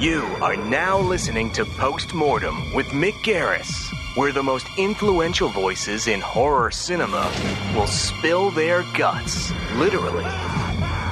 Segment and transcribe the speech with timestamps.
[0.00, 6.22] You are now listening to Postmortem with Mick Garris, where the most influential voices in
[6.22, 7.30] horror cinema
[7.76, 10.24] will spill their guts, literally,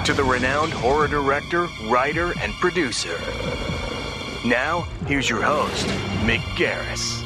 [0.07, 3.21] to the renowned horror director, writer, and producer.
[4.43, 5.87] Now, here's your host,
[6.25, 7.23] Mick Garris.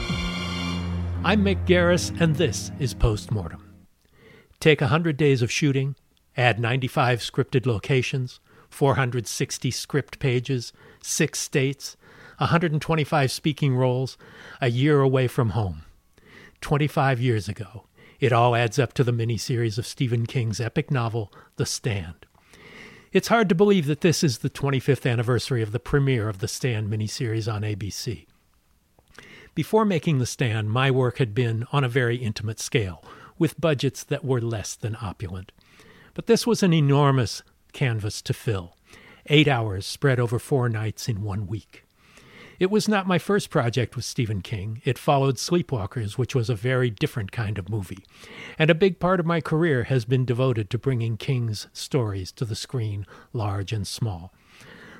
[1.25, 3.73] I'm Mick Garris, and this is Postmortem.
[4.59, 5.95] Take 100 days of shooting,
[6.37, 10.73] add 95 scripted locations, 460 script pages,
[11.03, 11.97] six states,
[12.39, 14.17] 125 speaking roles,
[14.61, 15.83] a year away from home.
[16.61, 17.87] 25 years ago,
[18.21, 22.27] it all adds up to the miniseries of Stephen King's epic novel, The Stand.
[23.13, 26.49] It's hard to believe that this is the 25th anniversary of the premiere of the
[26.49, 28.27] Stand miniseries on ABC.
[29.55, 33.05] Before making The Stand, my work had been on a very intimate scale,
[33.39, 35.53] with budgets that were less than opulent.
[36.15, 37.43] But this was an enormous
[37.73, 38.77] canvas to fill,
[39.27, 41.85] eight hours spread over four nights in one week.
[42.59, 44.83] It was not my first project with Stephen King.
[44.85, 48.05] It followed Sleepwalkers, which was a very different kind of movie.
[48.59, 52.45] And a big part of my career has been devoted to bringing King's stories to
[52.45, 54.33] the screen, large and small.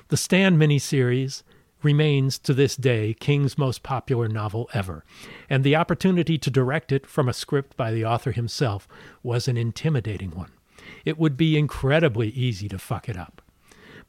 [0.09, 1.43] The Stand miniseries
[1.81, 5.05] remains to this day King's most popular novel ever,
[5.49, 8.87] and the opportunity to direct it from a script by the author himself
[9.21, 10.51] was an intimidating one.
[11.05, 13.41] It would be incredibly easy to fuck it up.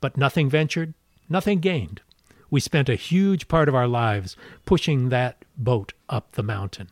[0.04, 0.92] But nothing ventured,
[1.31, 2.03] nothing gained.
[2.50, 6.91] We spent a huge part of our lives pushing that boat up the mountain,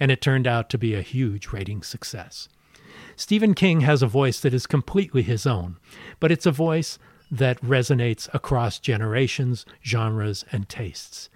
[0.00, 2.48] and it turned out to be a huge rating success.
[3.16, 5.76] Stephen King has a voice that is completely his own,
[6.20, 6.98] but it's a voice
[7.30, 11.28] that resonates across generations, genres, and tastes.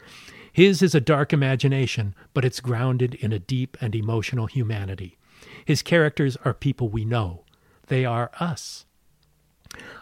[0.50, 5.19] His is a dark imagination, but it's grounded in a deep and emotional humanity.
[5.66, 7.45] His characters are people we know,
[7.89, 8.87] they are us.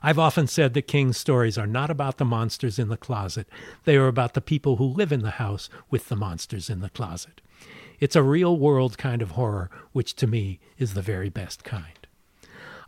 [0.02, 3.48] I've often said that King's stories are not about the monsters in the closet,
[3.84, 6.90] they are about the people who live in the house with the monsters in the
[6.90, 7.40] closet.
[7.98, 12.06] It's a real world kind of horror, which to me is the very best kind.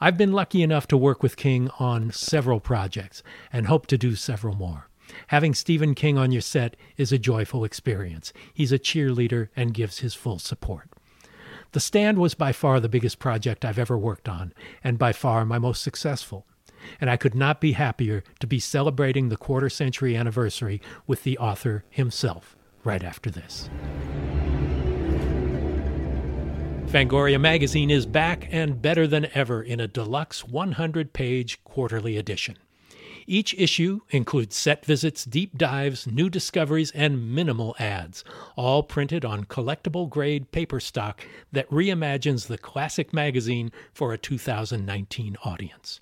[0.00, 3.22] I've been lucky enough to work with King on several projects
[3.52, 4.88] and hope to do several more.
[5.28, 8.32] Having Stephen King on your set is a joyful experience.
[8.52, 10.88] He's a cheerleader and gives his full support.
[11.72, 14.52] The Stand was by far the biggest project I've ever worked on,
[14.84, 16.46] and by far my most successful.
[17.00, 21.38] And I could not be happier to be celebrating the quarter century anniversary with the
[21.38, 23.68] author himself right after this.
[26.86, 32.56] Fangoria magazine is back and better than ever in a deluxe 100 page quarterly edition.
[33.26, 38.24] Each issue includes set visits, deep dives, new discoveries, and minimal ads,
[38.56, 41.20] all printed on collectible grade paper stock
[41.52, 46.00] that reimagines the classic magazine for a 2019 audience.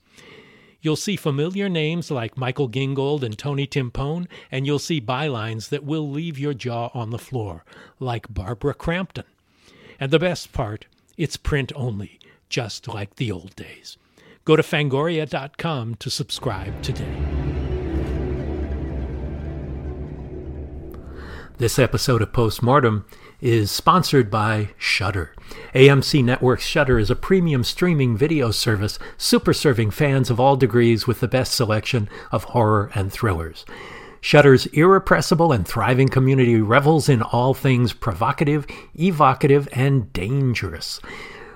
[0.81, 5.85] You'll see familiar names like Michael Gingold and Tony Timpone, and you'll see bylines that
[5.85, 7.65] will leave your jaw on the floor,
[7.99, 9.25] like Barbara Crampton.
[9.99, 10.87] And the best part,
[11.17, 12.19] it's print only,
[12.49, 13.97] just like the old days.
[14.45, 17.37] Go to fangoria.com to subscribe today.
[21.59, 23.07] This episode of Postmortem
[23.41, 25.35] is sponsored by Shudder.
[25.75, 31.07] AMC Network's Shudder is a premium streaming video service super serving fans of all degrees
[31.07, 33.65] with the best selection of horror and thrillers.
[34.21, 41.01] Shudder's irrepressible and thriving community revels in all things provocative, evocative, and dangerous.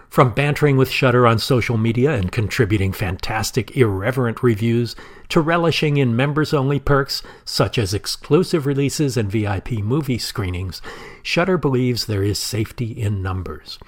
[0.08, 4.96] From bantering with Shudder on social media and contributing fantastic, irreverent reviews,
[5.30, 10.82] to relishing in members only perks such as exclusive releases and VIP movie screenings,
[11.22, 13.78] Shudder believes there is safety in numbers.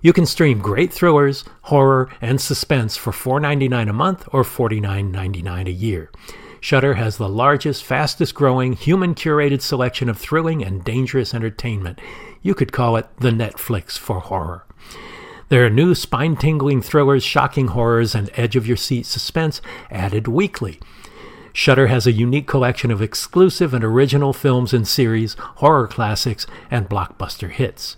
[0.00, 5.72] You can stream great thrillers, horror, and suspense for $4.99 a month or $49.99 a
[5.72, 6.10] year.
[6.60, 12.00] Shudder has the largest, fastest growing, human curated selection of thrilling and dangerous entertainment.
[12.42, 14.64] You could call it the Netflix for horror.
[15.48, 20.28] There are new spine tingling thrillers, shocking horrors, and edge of your seat suspense added
[20.28, 20.78] weekly.
[21.54, 26.88] Shudder has a unique collection of exclusive and original films and series, horror classics, and
[26.88, 27.96] blockbuster hits.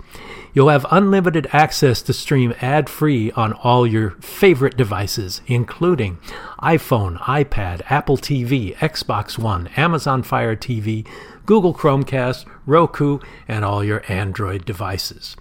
[0.54, 6.18] You'll have unlimited access to stream ad free on all your favorite devices, including
[6.62, 11.06] iPhone, iPad, Apple TV, Xbox One, Amazon Fire TV,
[11.50, 13.18] Google Chromecast, Roku,
[13.48, 15.34] and all your Android devices.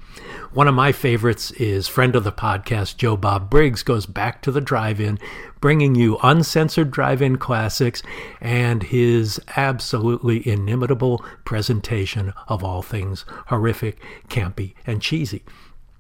[0.51, 4.51] One of my favorites is friend of the podcast, Joe Bob Briggs, goes back to
[4.51, 5.19] the drive in,
[5.61, 8.01] bringing you uncensored drive in classics
[8.41, 15.43] and his absolutely inimitable presentation of all things horrific, campy, and cheesy.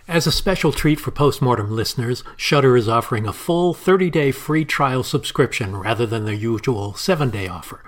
[0.09, 5.03] As a special treat for postmortem listeners, Shudder is offering a full 30-day free trial
[5.03, 7.83] subscription rather than the usual 7-day offer.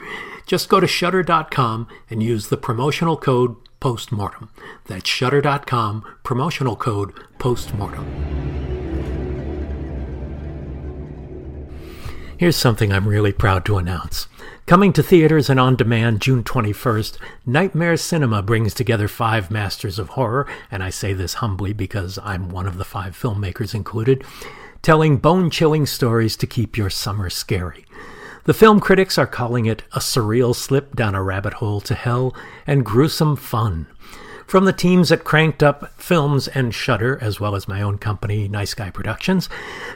[0.46, 4.52] Just go to shudder.com and use the promotional code postmortem.
[4.86, 8.71] That's shudder.com, promotional code postmortem.
[12.42, 14.26] Here's something I'm really proud to announce.
[14.66, 20.10] Coming to theaters and on demand June 21st, Nightmare Cinema brings together five masters of
[20.10, 24.24] horror, and I say this humbly because I'm one of the five filmmakers included,
[24.82, 27.86] telling bone chilling stories to keep your summer scary.
[28.46, 32.36] The film critics are calling it a surreal slip down a rabbit hole to hell
[32.66, 33.86] and gruesome fun.
[34.52, 38.50] From the teams at Cranked Up Films and Shudder, as well as my own company,
[38.50, 39.48] Nice Guy Productions,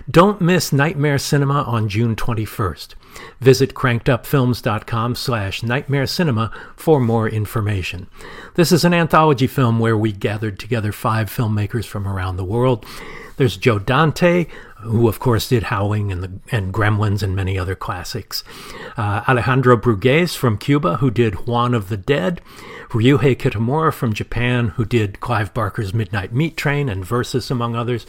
[0.09, 2.95] don't miss Nightmare Cinema on June 21st.
[3.41, 8.07] Visit crankedupfilms.com slash nightmare cinema for more information.
[8.53, 12.85] This is an anthology film where we gathered together five filmmakers from around the world.
[13.35, 14.45] There's Joe Dante,
[14.85, 18.43] who of course did Howling and, the, and Gremlins and many other classics.
[18.97, 22.41] Uh, Alejandro Brugués from Cuba, who did Juan of the Dead.
[22.89, 28.05] Ryuhei Kitamura from Japan, who did Clive Barker's Midnight Meat Train and Versus, among others.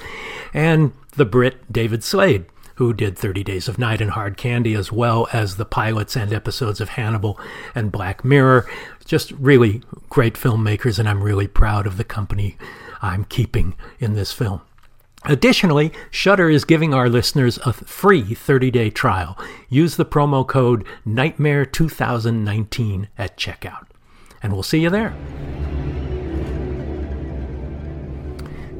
[0.52, 2.44] And the Brit David Slade,
[2.76, 6.32] who did 30 Days of Night and Hard Candy, as well as the pilots and
[6.32, 7.40] episodes of Hannibal
[7.74, 8.68] and Black Mirror.
[9.04, 12.56] Just really great filmmakers, and I'm really proud of the company
[13.00, 14.60] I'm keeping in this film.
[15.28, 19.36] Additionally, Shudder is giving our listeners a free 30-day trial.
[19.68, 23.86] Use the promo code Nightmare2019 at checkout.
[24.42, 25.10] And we'll see you there.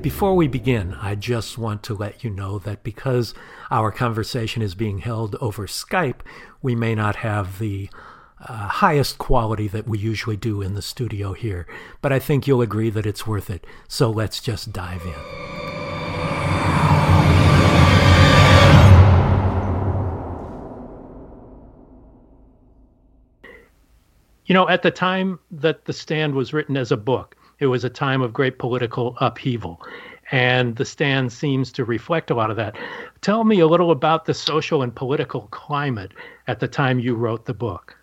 [0.03, 3.35] Before we begin, I just want to let you know that because
[3.73, 6.21] our conversation is being held over Skype,
[6.63, 7.91] we may not have the
[8.41, 11.67] uh, highest quality that we usually do in the studio here,
[12.03, 13.67] but I think you'll agree that it's worth it.
[13.89, 15.76] So let's just dive in.
[24.47, 27.83] You know, at the time that The Stand was written as a book, it was
[27.83, 29.83] a time of great political upheaval.
[30.31, 32.77] And The Stand seems to reflect a lot of that.
[33.23, 36.13] Tell me a little about the social and political climate
[36.47, 37.97] at the time you wrote the book.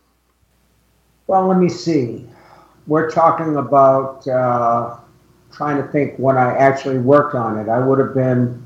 [1.28, 2.26] Well, let me see.
[2.88, 4.98] We're talking about uh,
[5.54, 7.70] trying to think when I actually worked on it.
[7.70, 8.62] I would have been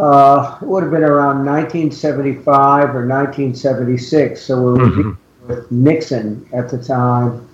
[0.00, 4.40] uh, it would have been around 1975 or 1976.
[4.40, 5.10] So we were mm-hmm
[5.48, 7.48] with Nixon at the time.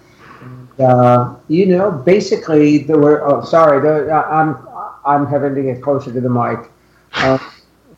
[0.79, 3.25] Uh, you know, basically there were.
[3.25, 4.67] Oh, sorry, there, I'm
[5.05, 6.71] I'm having to get closer to the mic.
[7.15, 7.39] Uh,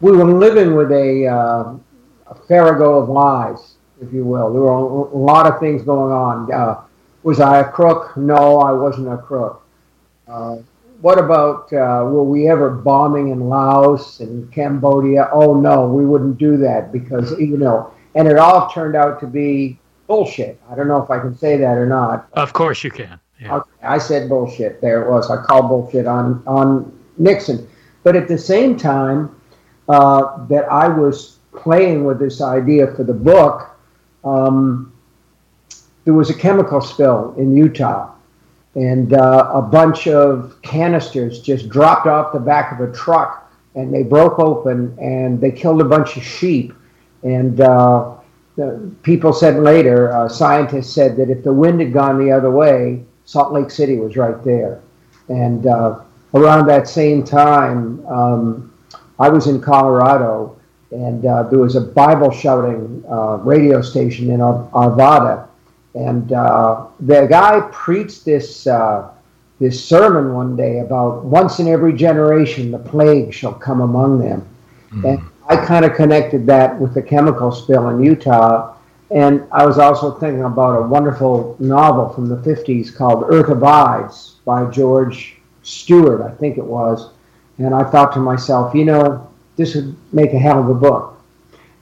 [0.01, 4.53] we were living with a, uh, a farrago of lies, if you will.
[4.53, 6.53] There were a lot of things going on.
[6.53, 6.83] Uh,
[7.23, 8.17] was I a crook?
[8.17, 9.67] No, I wasn't a crook.
[10.29, 10.59] Uh,
[11.01, 15.29] what about uh, were we ever bombing in Laos and Cambodia?
[15.33, 17.93] Oh no, we wouldn't do that because you know.
[18.15, 20.61] And it all turned out to be bullshit.
[20.71, 22.29] I don't know if I can say that or not.
[22.33, 23.19] Of course you can.
[23.41, 23.57] Yeah.
[23.57, 24.81] Okay, I said bullshit.
[24.81, 25.31] There it was.
[25.31, 27.69] I called bullshit on on Nixon.
[28.03, 29.35] But at the same time
[29.89, 33.71] uh, that I was playing with this idea for the book,
[34.25, 34.93] um,
[36.05, 38.13] there was a chemical spill in Utah,
[38.75, 43.93] and uh, a bunch of canisters just dropped off the back of a truck, and
[43.93, 46.73] they broke open and they killed a bunch of sheep,
[47.23, 48.16] and uh,
[49.03, 53.05] people said later, uh, scientists said that if the wind had gone the other way,
[53.25, 54.81] Salt Lake City was right there.
[55.29, 56.01] And uh,
[56.35, 58.73] around that same time, um,
[59.19, 60.57] I was in Colorado,
[60.91, 65.49] and uh, there was a Bible shouting uh, radio station in Ar- Arvada,
[65.95, 69.11] and uh, the guy preached this uh,
[69.59, 74.47] this sermon one day about once in every generation the plague shall come among them,
[74.91, 75.15] mm.
[75.15, 78.75] and I kind of connected that with the chemical spill in Utah.
[79.13, 84.37] And I was also thinking about a wonderful novel from the 50s called Earth Abides
[84.45, 87.11] by George Stewart, I think it was.
[87.59, 91.21] And I thought to myself, you know, this would make a hell of a book.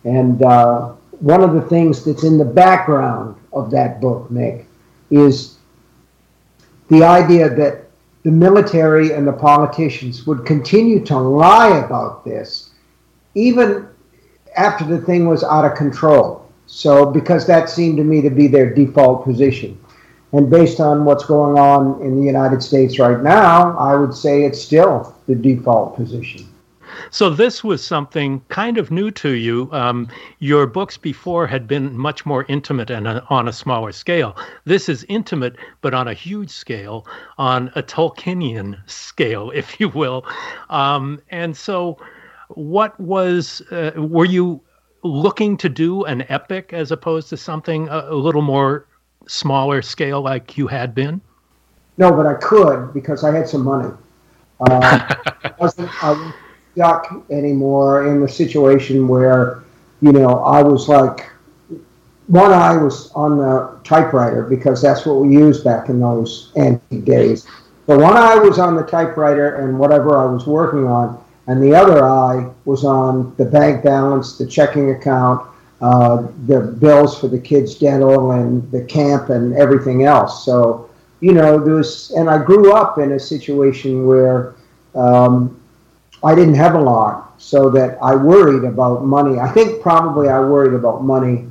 [0.05, 4.67] And uh, one of the things that's in the background of that book, Mick,
[5.11, 5.57] is
[6.89, 7.87] the idea that
[8.25, 12.74] the military and the politicians would continue to lie about this
[13.35, 13.89] even
[14.57, 16.41] after the thing was out of control.
[16.67, 19.79] So, because that seemed to me to be their default position.
[20.33, 24.45] And based on what's going on in the United States right now, I would say
[24.45, 26.49] it's still the default position.
[27.11, 29.69] So this was something kind of new to you.
[29.73, 34.37] Um, your books before had been much more intimate and a, on a smaller scale.
[34.65, 37.07] This is intimate, but on a huge scale,
[37.39, 40.27] on a Tolkienian scale, if you will.
[40.71, 41.99] Um, and so,
[42.55, 43.61] what was?
[43.71, 44.61] Uh, were you
[45.03, 48.87] looking to do an epic as opposed to something a, a little more
[49.27, 51.21] smaller scale like you had been?
[51.99, 53.93] No, but I could because I had some money.
[54.61, 54.71] Uh,
[55.45, 56.35] I, wasn't, I wasn't
[56.73, 59.63] stuck anymore in the situation where,
[60.01, 61.31] you know, I was like,
[62.27, 67.05] one eye was on the typewriter because that's what we used back in those antique
[67.05, 67.47] days.
[67.87, 71.75] So one eye was on the typewriter and whatever I was working on, and the
[71.75, 75.47] other eye was on the bank balance, the checking account,
[75.81, 80.45] uh, the bills for the kids' dental and the camp and everything else.
[80.45, 80.89] So,
[81.21, 84.55] you know, there's, and I grew up in a situation where
[84.95, 85.61] um,
[86.23, 89.39] I didn't have a lot, so that I worried about money.
[89.39, 91.47] I think probably I worried about money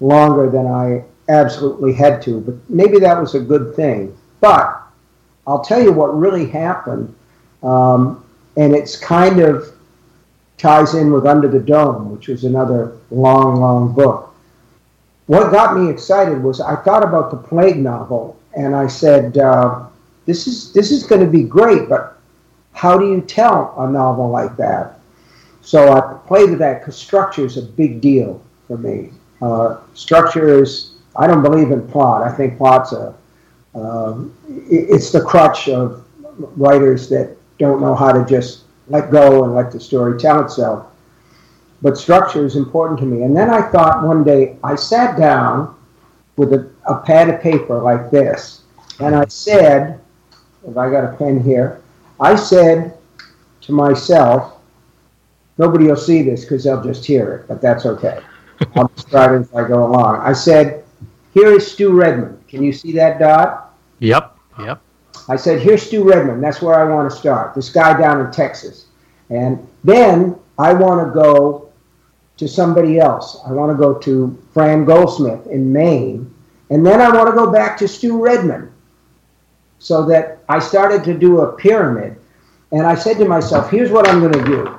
[0.00, 4.16] longer than I absolutely had to, but maybe that was a good thing.
[4.40, 4.82] But
[5.46, 7.14] I'll tell you what really happened,
[7.62, 8.24] um,
[8.56, 9.72] and it's kind of
[10.58, 14.34] ties in with Under the Dome, which was another long, long book.
[15.26, 19.86] What got me excited was I thought about the plague novel, and I said, uh,
[20.24, 22.16] "This is this is going to be great, but
[22.72, 25.00] how do you tell a novel like that?"
[25.62, 29.10] So I played with that because structure is a big deal for me.
[29.42, 32.22] Uh, structure is I don't believe in plot.
[32.22, 33.14] I think plot's a
[33.74, 36.04] um, it's the crutch of
[36.56, 40.86] writers that don't know how to just let go and let the story tell itself.
[41.82, 43.22] But structure is important to me.
[43.22, 45.74] And then I thought one day, I sat down
[46.36, 48.62] with a, a pad of paper like this,
[49.00, 50.00] and I said,
[50.66, 51.82] if I got a pen here,
[52.20, 52.96] I said
[53.62, 54.58] to myself,
[55.58, 58.20] nobody will see this because they'll just hear it, but that's okay.
[58.74, 60.20] I'll describe it as I go along.
[60.20, 60.84] I said,
[61.34, 62.42] here is Stu Redman.
[62.48, 63.74] Can you see that dot?
[63.98, 64.80] Yep, yep.
[65.28, 66.40] I said, here's Stu Redman.
[66.40, 67.54] That's where I want to start.
[67.54, 68.86] This guy down in Texas.
[69.28, 71.72] And then I want to go
[72.36, 73.40] to somebody else.
[73.46, 76.32] I want to go to Fran Goldsmith in Maine.
[76.70, 78.72] And then I want to go back to Stu Redman.
[79.78, 82.18] So that I started to do a pyramid.
[82.72, 84.78] And I said to myself, here's what I'm going to do.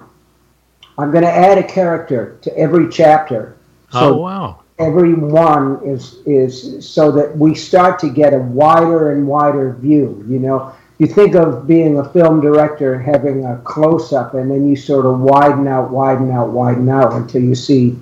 [0.98, 3.58] I'm going to add a character to every chapter.
[3.92, 9.12] So oh, wow every one is is so that we start to get a wider
[9.12, 10.24] and wider view.
[10.28, 14.50] You know, you think of being a film director and having a close up, and
[14.50, 17.98] then you sort of widen out, widen out, widen out until you see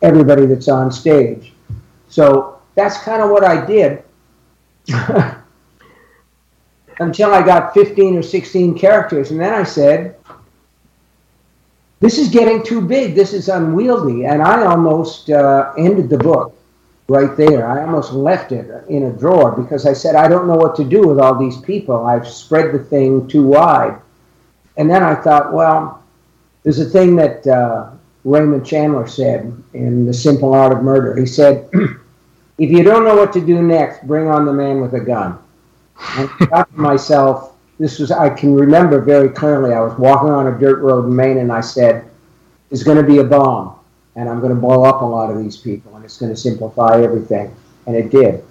[0.00, 1.52] everybody that's on stage.
[2.08, 4.02] So that's kind of what I did.
[6.98, 10.16] Until I got 15 or 16 characters, and then I said,
[12.02, 13.14] this is getting too big.
[13.14, 14.26] This is unwieldy.
[14.26, 16.52] And I almost uh, ended the book
[17.06, 17.64] right there.
[17.64, 20.84] I almost left it in a drawer because I said, I don't know what to
[20.84, 22.04] do with all these people.
[22.04, 24.00] I've spread the thing too wide.
[24.76, 26.02] And then I thought, well,
[26.64, 27.90] there's a thing that uh,
[28.24, 31.14] Raymond Chandler said in The Simple Art of Murder.
[31.14, 31.68] He said,
[32.58, 35.38] if you don't know what to do next, bring on the man with a gun.
[36.16, 39.72] And I thought to myself, this was I can remember very clearly.
[39.74, 42.08] I was walking on a dirt road in Maine, and I said,
[42.68, 43.74] "There's going to be a bomb,
[44.16, 46.36] and I'm going to blow up a lot of these people, and it's going to
[46.36, 47.54] simplify everything."
[47.86, 48.44] And it did.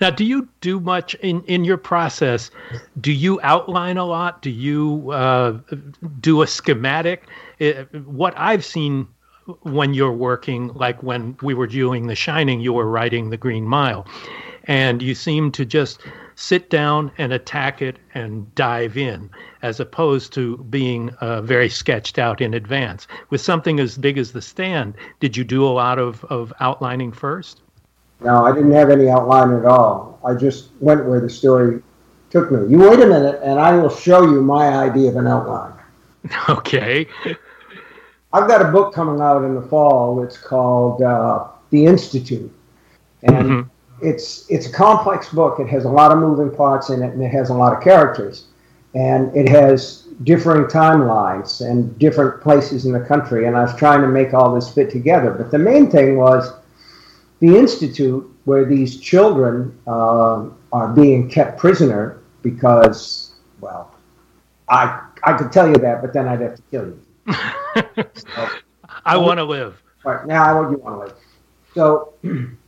[0.00, 2.50] Now, do you do much in, in your process?
[3.00, 4.42] Do you outline a lot?
[4.42, 5.58] Do you uh,
[6.20, 7.24] do a schematic?
[7.58, 9.08] It, what I've seen
[9.62, 13.64] when you're working, like when we were doing The Shining, you were writing The Green
[13.64, 14.06] Mile,
[14.64, 16.00] and you seem to just
[16.36, 19.30] sit down and attack it and dive in,
[19.62, 23.06] as opposed to being uh, very sketched out in advance.
[23.30, 27.12] With something as big as the stand, did you do a lot of, of outlining
[27.12, 27.62] first?
[28.20, 30.18] No, I didn't have any outline at all.
[30.24, 31.82] I just went where the story
[32.30, 32.68] took me.
[32.68, 35.72] You wait a minute, and I will show you my idea of an outline.
[36.48, 37.06] Okay.
[38.32, 40.24] I've got a book coming out in the fall.
[40.24, 42.50] It's called uh, The Institute,
[43.22, 43.68] and mm-hmm.
[44.04, 45.58] It's it's a complex book.
[45.58, 47.82] It has a lot of moving parts in it, and it has a lot of
[47.82, 48.46] characters,
[48.94, 53.46] and it has differing timelines and different places in the country.
[53.46, 55.30] And I was trying to make all this fit together.
[55.30, 56.52] But the main thing was
[57.40, 63.94] the institute where these children uh, are being kept prisoner because, well,
[64.68, 67.00] I I could tell you that, but then I'd have to kill you.
[68.14, 68.48] so,
[69.04, 69.82] I want to live.
[70.04, 71.16] Right now, I want you want to live.
[71.74, 72.14] So,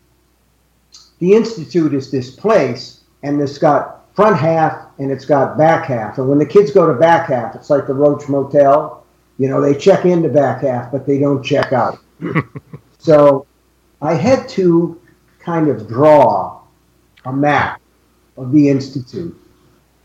[1.19, 6.17] the institute is this place, and it's got front half and it's got back half.
[6.17, 9.05] And when the kids go to back half, it's like the Roach Motel.
[9.39, 11.99] You know, they check in into back half, but they don't check out.
[12.99, 13.47] so,
[14.01, 15.01] I had to
[15.39, 16.63] kind of draw
[17.25, 17.81] a map
[18.37, 19.39] of the institute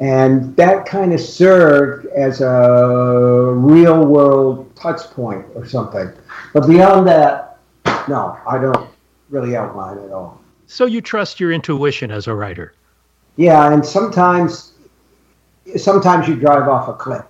[0.02, 6.12] and that kind of served as a real world touch point or something.
[6.54, 7.60] But beyond that,
[8.10, 8.90] no, I don't
[9.30, 10.41] really outline at all.
[10.72, 12.74] So you trust your intuition as a writer?
[13.36, 14.72] Yeah, and sometimes,
[15.76, 17.26] sometimes you drive off a cliff,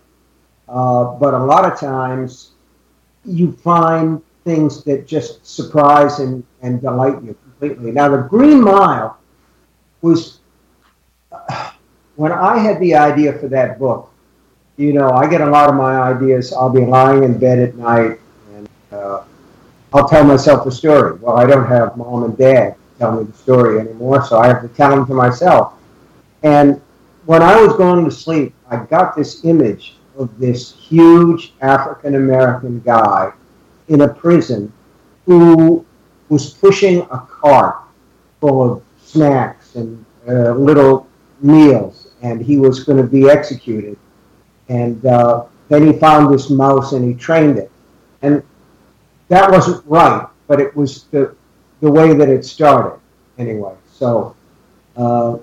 [0.69, 2.51] uh, but a lot of times
[3.25, 7.91] you find things that just surprise and, and delight you completely.
[7.91, 9.17] Now, the Green Mile
[10.03, 10.39] was.
[12.17, 14.11] When I had the idea for that book,
[14.77, 16.53] you know, I get a lot of my ideas.
[16.53, 18.19] I'll be lying in bed at night
[18.53, 19.23] and uh,
[19.93, 21.13] I'll tell myself a story.
[21.13, 24.61] Well, I don't have mom and dad tell me the story anymore, so I have
[24.61, 25.73] to tell them to myself.
[26.43, 26.79] And
[27.25, 32.79] when I was going to sleep, I got this image of this huge African American
[32.81, 33.33] guy
[33.87, 34.71] in a prison
[35.25, 35.83] who
[36.29, 37.77] was pushing a cart
[38.39, 41.07] full of snacks and uh, little
[41.41, 43.97] meals, and he was going to be executed.
[44.69, 47.71] And uh, then he found this mouse and he trained it.
[48.21, 48.43] And
[49.29, 51.35] that wasn't right, but it was the,
[51.81, 52.99] the way that it started
[53.37, 53.73] anyway.
[53.91, 54.35] So
[54.95, 55.37] uh,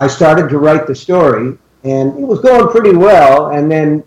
[0.00, 3.50] I started to write the story, and it was going pretty well.
[3.50, 4.04] And then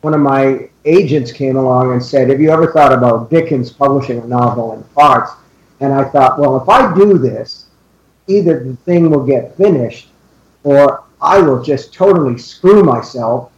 [0.00, 4.18] one of my agents came along and said, Have you ever thought about Dickens publishing
[4.20, 5.32] a novel in parts?
[5.80, 7.66] And I thought, well, if I do this,
[8.26, 10.08] either the thing will get finished
[10.62, 13.50] or I will just totally screw myself.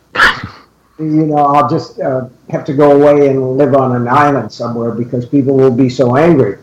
[0.99, 4.93] you know, I'll just uh, have to go away and live on an island somewhere
[4.93, 6.59] because people will be so angry.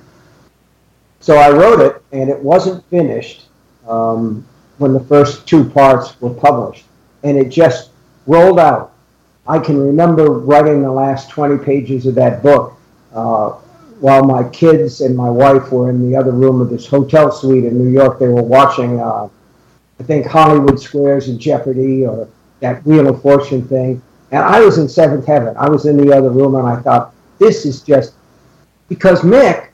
[1.20, 3.48] So I wrote it, and it wasn't finished
[3.88, 4.46] um,
[4.78, 6.86] when the first two parts were published,
[7.24, 7.92] and it just
[8.26, 8.94] rolled out.
[9.48, 12.78] I can remember writing the last 20 pages of that book
[13.14, 13.50] uh,
[14.00, 17.66] while my kids and my wife were in the other room of this hotel suite
[17.66, 18.20] in New York.
[18.20, 19.28] They were watching uh,
[20.00, 22.30] I think Hollywood Squares and Jeopardy or
[22.62, 24.02] that Wheel of Fortune thing.
[24.32, 25.56] And I was in seventh heaven.
[25.58, 28.14] I was in the other room and I thought, this is just
[28.88, 29.69] because Mick,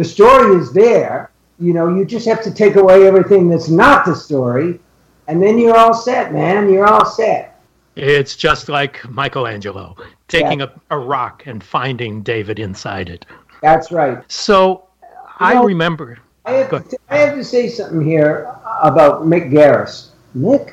[0.00, 1.30] the story is there.
[1.58, 4.80] You know, you just have to take away everything that's not the story,
[5.28, 6.72] and then you're all set, man.
[6.72, 7.60] You're all set.
[7.96, 9.94] It's just like Michelangelo
[10.26, 10.68] taking yeah.
[10.90, 13.26] a, a rock and finding David inside it.
[13.60, 14.24] That's right.
[14.32, 15.08] So you
[15.38, 16.18] I know, remember.
[16.46, 20.12] I have, to, I have to say something here about Mick Garris.
[20.34, 20.72] Mick,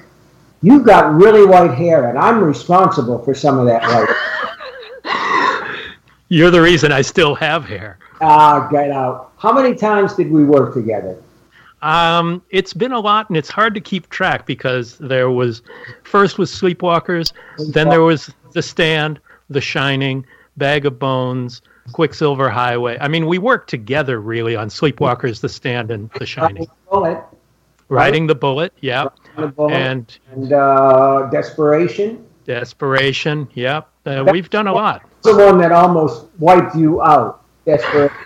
[0.62, 4.08] you've got really white hair, and I'm responsible for some of that white.
[6.30, 8.00] You're the reason I still have hair.
[8.22, 9.32] Ah, get out.
[9.38, 11.22] How many times did we work together?
[11.82, 15.62] Um, it's been a lot, and it's hard to keep track because there was
[16.04, 17.34] first was Sleepwalkers,
[17.72, 20.26] then there was The Stand, The Shining,
[20.58, 21.62] Bag of Bones,
[21.94, 22.98] Quicksilver Highway.
[23.00, 26.68] I mean, we worked together really on Sleepwalkers, The Stand, and The Shining.
[26.90, 27.24] Bullet.
[27.90, 29.08] Riding the Bullet, yeah.
[29.38, 29.74] The bullet.
[29.74, 32.26] And, and uh, Desperation.
[32.46, 33.88] Desperation, yep.
[34.06, 35.04] Uh, we've done a lot.
[35.22, 37.44] The one that almost wiped you out.
[37.68, 38.18] Desperation.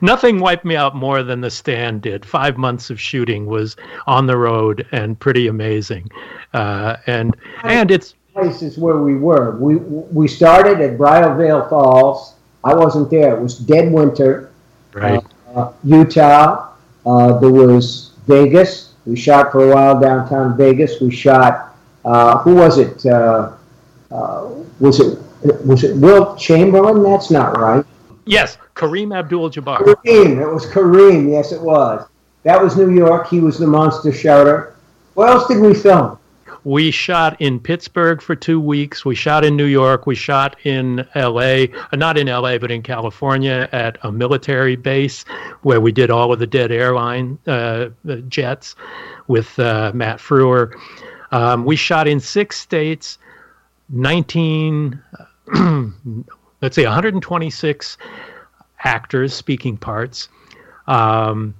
[0.00, 2.24] Nothing wiped me out more than The Stand did.
[2.24, 6.10] Five months of shooting was on the road and pretty amazing.
[6.54, 9.56] Uh, and and it's places where we were.
[9.58, 13.36] We we started at Briar Vale Falls I wasn't there.
[13.36, 14.50] It was dead winter.
[14.92, 15.22] Right.
[15.54, 16.70] Uh, Utah.
[17.04, 18.94] Uh, there was Vegas.
[19.04, 21.00] We shot for a while downtown Vegas.
[21.00, 21.76] We shot.
[22.04, 23.04] Uh, who was it?
[23.04, 23.52] Uh,
[24.10, 25.18] uh, was it
[25.66, 27.02] was it Wilt Chamberlain?
[27.02, 27.84] That's not right.
[28.26, 29.78] Yes, Kareem Abdul-Jabbar.
[29.78, 30.40] Kareem.
[30.40, 31.30] It was Kareem.
[31.30, 32.06] Yes, it was.
[32.44, 33.28] That was New York.
[33.28, 34.74] He was the monster shouter.
[35.14, 36.18] Where else did we film?
[36.64, 39.04] We shot in Pittsburgh for two weeks.
[39.04, 40.06] We shot in New York.
[40.06, 41.70] We shot in L.A.
[41.70, 45.24] Uh, not in L.A., but in California at a military base
[45.60, 47.88] where we did all of the dead airline uh,
[48.28, 48.76] jets
[49.26, 50.74] with uh, Matt Frewer.
[51.32, 53.18] Um, we shot in six states,
[53.90, 55.02] 19,
[56.64, 57.98] let's say 126
[58.84, 60.30] actors speaking parts,
[60.86, 61.54] um,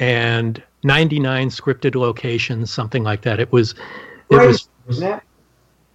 [0.00, 3.40] and 99 scripted locations, something like that.
[3.40, 3.74] It was,
[4.30, 4.68] it was,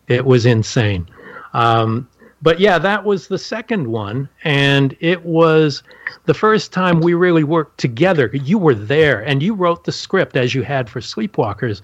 [0.08, 1.10] it was insane.
[1.54, 2.08] Um,
[2.44, 5.82] but yeah, that was the second one, and it was
[6.26, 8.30] the first time we really worked together.
[8.34, 11.82] You were there, and you wrote the script as you had for Sleepwalkers,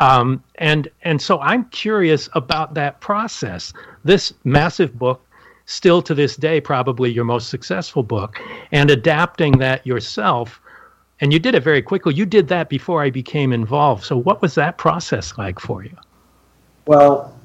[0.00, 3.72] um, and and so I'm curious about that process.
[4.04, 5.24] This massive book,
[5.68, 8.40] still to this day, probably your most successful book,
[8.72, 10.60] and adapting that yourself.
[11.20, 12.14] And you did it very quickly.
[12.14, 14.02] You did that before I became involved.
[14.04, 15.96] So, what was that process like for you?
[16.86, 17.38] Well,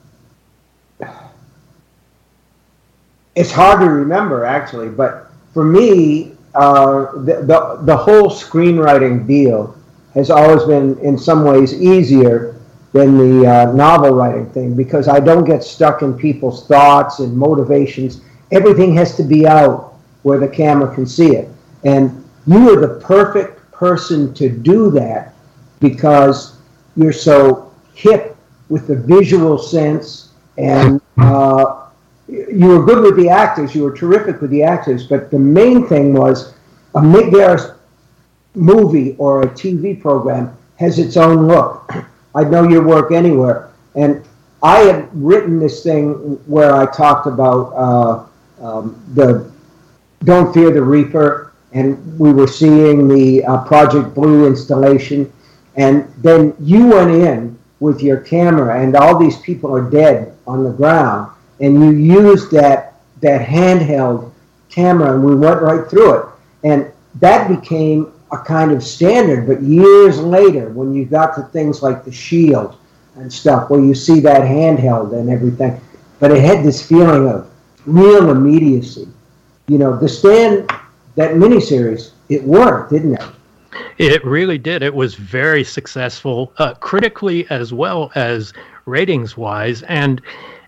[3.35, 9.75] it's hard to remember actually, but for me, uh, the, the, the whole screenwriting deal
[10.13, 12.52] has always been in some ways easier
[12.93, 17.35] than the uh, novel writing thing because I don't get stuck in people's thoughts and
[17.35, 18.21] motivations.
[18.51, 21.49] Everything has to be out where the camera can see it.
[21.83, 25.33] And you are the perfect person to do that
[25.79, 26.57] because
[26.95, 28.37] you're so hip
[28.69, 31.87] with the visual sense and uh,
[32.27, 35.87] you were good with the actors, you were terrific with the actors, but the main
[35.87, 36.53] thing was
[36.95, 37.75] a Mick
[38.55, 41.91] movie or a TV program has its own look.
[42.35, 43.71] I'd know your work anywhere.
[43.95, 44.23] And
[44.61, 46.13] I had written this thing
[46.47, 48.25] where I talked about uh,
[48.65, 49.51] um, the
[50.23, 55.31] Don't Fear the Reaper, and we were seeing the uh, Project Blue installation.
[55.75, 60.63] And then you went in with your camera, and all these people are dead on
[60.63, 61.91] the ground and you
[62.21, 64.31] used that that handheld
[64.69, 66.25] camera, and we went right through it,
[66.63, 69.47] and that became a kind of standard.
[69.47, 72.75] But years later, when you got to things like the Shield
[73.15, 75.79] and stuff, where you see that handheld and everything,
[76.19, 77.49] but it had this feeling of
[77.85, 79.07] real immediacy.
[79.67, 80.69] You know, the stand
[81.15, 83.23] that miniseries, it worked, didn't it?
[83.97, 84.83] It really did.
[84.83, 88.53] It was very successful, uh, critically as well as
[88.85, 90.21] ratings wise, and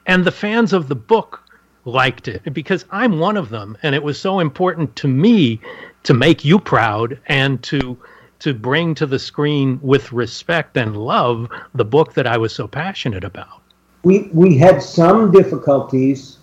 [0.05, 1.41] and the fans of the book
[1.85, 3.77] liked it because I'm one of them.
[3.83, 5.61] And it was so important to me
[6.05, 7.97] to make you proud and to
[8.39, 12.67] to bring to the screen with respect and love the book that I was so
[12.67, 13.61] passionate about.
[14.03, 16.37] We we had some difficulties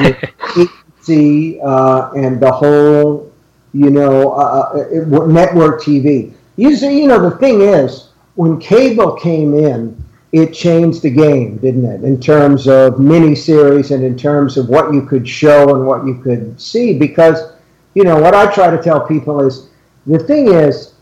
[0.00, 0.16] with
[0.56, 3.32] EC uh, and the whole,
[3.72, 6.32] you know, uh, uh network TV.
[6.56, 9.96] You see, you know, the thing is, when cable came in,
[10.32, 12.04] it changed the game, didn't it?
[12.04, 16.14] In terms of miniseries and in terms of what you could show and what you
[16.16, 16.98] could see.
[16.98, 17.52] Because,
[17.94, 19.68] you know, what I try to tell people is
[20.06, 20.94] the thing is,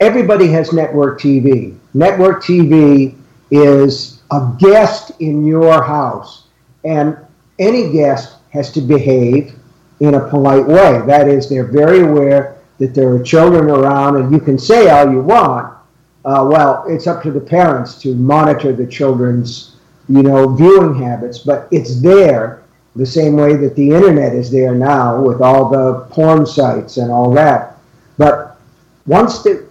[0.00, 1.78] everybody has network TV.
[1.94, 3.16] Network TV
[3.50, 6.46] is a guest in your house,
[6.84, 7.16] and
[7.58, 9.54] any guest has to behave
[10.00, 11.02] in a polite way.
[11.06, 15.12] That is, they're very aware that there are children around, and you can say all
[15.12, 15.76] you want,
[16.24, 19.76] uh, well, it's up to the parents to monitor the children's,
[20.08, 22.59] you know, viewing habits, but it's there
[22.96, 27.10] the same way that the internet is there now with all the porn sites and
[27.10, 27.78] all that.
[28.18, 28.58] But
[29.06, 29.66] once the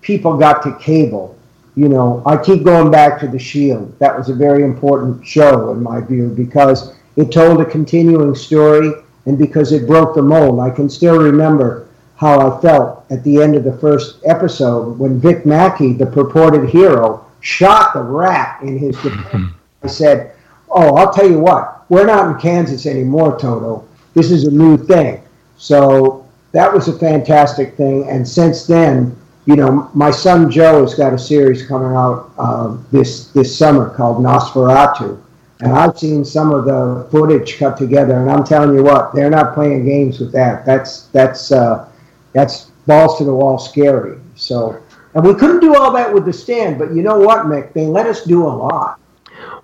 [0.00, 1.36] people got to cable,
[1.74, 3.98] you know, I keep going back to The Shield.
[3.98, 8.92] That was a very important show in my view because it told a continuing story
[9.26, 10.60] and because it broke the mold.
[10.60, 15.18] I can still remember how I felt at the end of the first episode when
[15.18, 18.96] Vic Mackey, the purported hero, shot the rat in his.
[19.82, 20.36] I said,
[20.74, 23.86] Oh, I'll tell you what, we're not in Kansas anymore, Toto.
[24.14, 25.22] This is a new thing.
[25.58, 28.08] So that was a fantastic thing.
[28.08, 32.76] And since then, you know, my son Joe has got a series coming out uh,
[32.90, 35.20] this this summer called Nosferatu,
[35.60, 39.30] and I've seen some of the footage cut together, and I'm telling you what, they're
[39.30, 40.64] not playing games with that.
[40.64, 41.88] That's that's uh,
[42.32, 44.18] that's balls to the wall scary.
[44.36, 44.80] So,
[45.14, 47.72] and we couldn't do all that with the stand, but you know what, Mick?
[47.72, 49.00] They let us do a lot.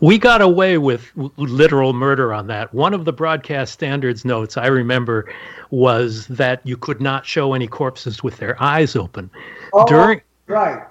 [0.00, 2.72] We got away with literal murder on that.
[2.72, 5.32] One of the broadcast standards notes I remember
[5.70, 9.30] was that you could not show any corpses with their eyes open.
[9.72, 10.86] Oh, during right.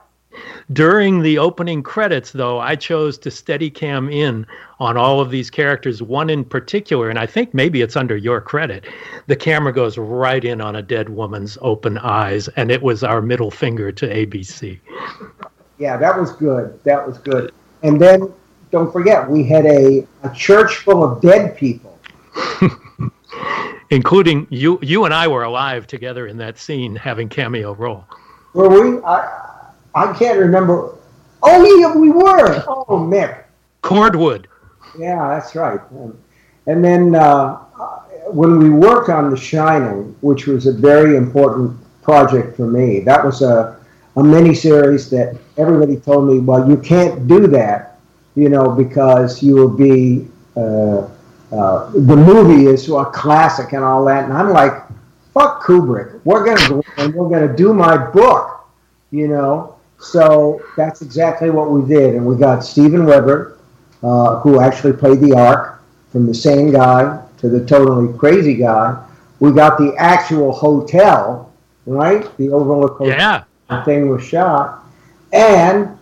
[0.72, 4.46] During the opening credits, though, I chose to steady cam in
[4.80, 8.42] on all of these characters, one in particular, and I think maybe it's under your
[8.42, 8.86] credit.
[9.26, 13.22] The camera goes right in on a dead woman's open eyes, and it was our
[13.22, 14.80] middle finger to ABC.
[15.80, 16.80] Yeah, that was good.
[16.84, 17.52] That was good.
[17.82, 18.32] And then
[18.72, 21.98] don't forget, we had a, a church full of dead people.
[23.90, 28.06] Including you, you and I were alive together in that scene, having cameo role.
[28.54, 29.02] Were we?
[29.04, 30.96] I, I can't remember.
[31.42, 32.64] Oh, yeah, we were.
[32.68, 33.44] Oh, Mick.
[33.82, 34.48] Cordwood.
[34.98, 35.80] Yeah, that's right.
[36.66, 37.56] And then uh,
[38.32, 43.24] when we worked on The Shining, which was a very important project for me, that
[43.24, 43.80] was a,
[44.16, 47.97] a mini series that everybody told me, well, you can't do that,
[48.38, 50.28] you know, because you will be.
[50.56, 51.10] Uh,
[51.52, 54.26] uh, the movie is a classic and all that.
[54.26, 54.84] And I'm like,
[55.34, 56.20] fuck Kubrick.
[56.26, 58.68] We're going to go and we're to do my book,
[59.12, 59.78] you know.
[60.00, 62.16] So that's exactly what we did.
[62.16, 63.58] And we got Steven Weber,
[64.04, 69.02] uh, who actually played the arc, from the same guy to the totally crazy guy.
[69.40, 71.54] We got the actual hotel,
[71.86, 72.36] right?
[72.38, 73.18] The Overlook Hotel.
[73.18, 73.44] Yeah.
[73.70, 74.84] The thing was shot.
[75.32, 75.97] And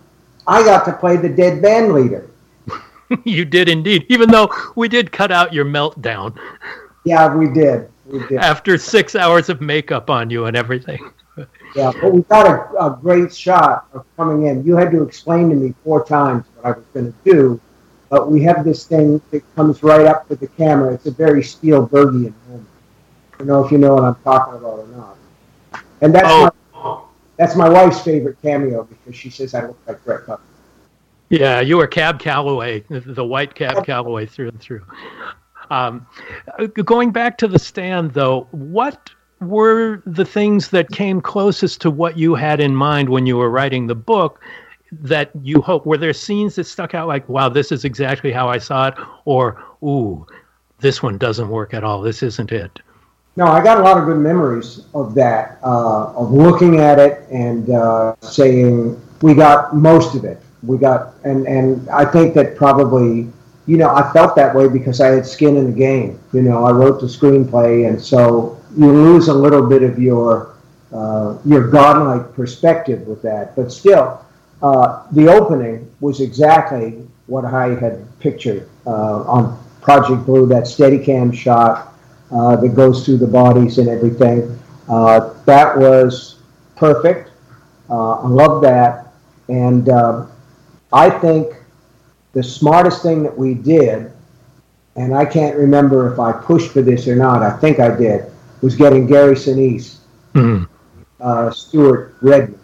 [0.46, 2.30] I got to play the dead band leader.
[3.24, 6.38] you did indeed, even though we did cut out your meltdown.
[7.04, 7.88] Yeah, we did.
[8.06, 8.38] We did.
[8.38, 11.10] After six hours of makeup on you and everything.
[11.74, 14.64] Yeah, but we got a, a great shot of coming in.
[14.64, 17.60] You had to explain to me four times what I was going to do,
[18.08, 20.94] but we have this thing that comes right up to the camera.
[20.94, 22.68] It's a very Spielbergian moment.
[23.34, 25.18] I don't know if you know what I'm talking about or not.
[26.00, 26.44] And that's oh.
[26.44, 26.50] my,
[27.36, 30.44] that's my wife's favorite cameo because she says I look like Brett Cutler.
[31.28, 34.82] Yeah, you were Cab Calloway, the white Cab Calloway through and through.
[35.70, 36.06] Um,
[36.84, 42.16] going back to the stand, though, what were the things that came closest to what
[42.16, 44.40] you had in mind when you were writing the book
[44.92, 45.84] that you hope?
[45.84, 48.94] Were there scenes that stuck out like, wow, this is exactly how I saw it?
[49.24, 50.26] Or, ooh,
[50.78, 52.02] this one doesn't work at all.
[52.02, 52.78] This isn't it.
[53.36, 57.26] No, I got a lot of good memories of that, uh, of looking at it
[57.30, 62.56] and uh, saying, we got most of it we got and and I think that
[62.56, 63.30] probably
[63.66, 66.18] you know I felt that way because I had skin in the game.
[66.32, 70.54] You know, I wrote the screenplay, and so you lose a little bit of your
[70.92, 73.56] uh, your godlike perspective with that.
[73.56, 74.24] But still,
[74.62, 80.46] uh, the opening was exactly what I had pictured uh, on Project Blue.
[80.46, 81.94] That Steadicam shot
[82.30, 84.58] uh, that goes through the bodies and everything.
[84.88, 86.36] Uh, that was
[86.76, 87.30] perfect.
[87.88, 89.12] Uh, I love that,
[89.48, 89.88] and
[90.92, 91.54] I think
[92.32, 94.12] the smartest thing that we did,
[94.96, 98.30] and I can't remember if I pushed for this or not, I think I did,
[98.60, 99.98] was getting Gary Sinise,
[100.34, 100.64] mm-hmm.
[101.20, 102.58] uh, Stewart Redman.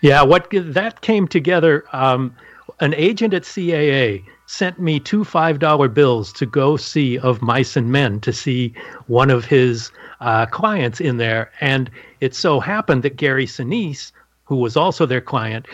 [0.00, 1.84] Yeah, what that came together.
[1.92, 2.34] Um,
[2.80, 7.76] an agent at CAA sent me two five dollar bills to go see of Mice
[7.76, 8.72] and Men to see
[9.06, 14.10] one of his uh, clients in there, and it so happened that Gary Sinise,
[14.44, 15.66] who was also their client,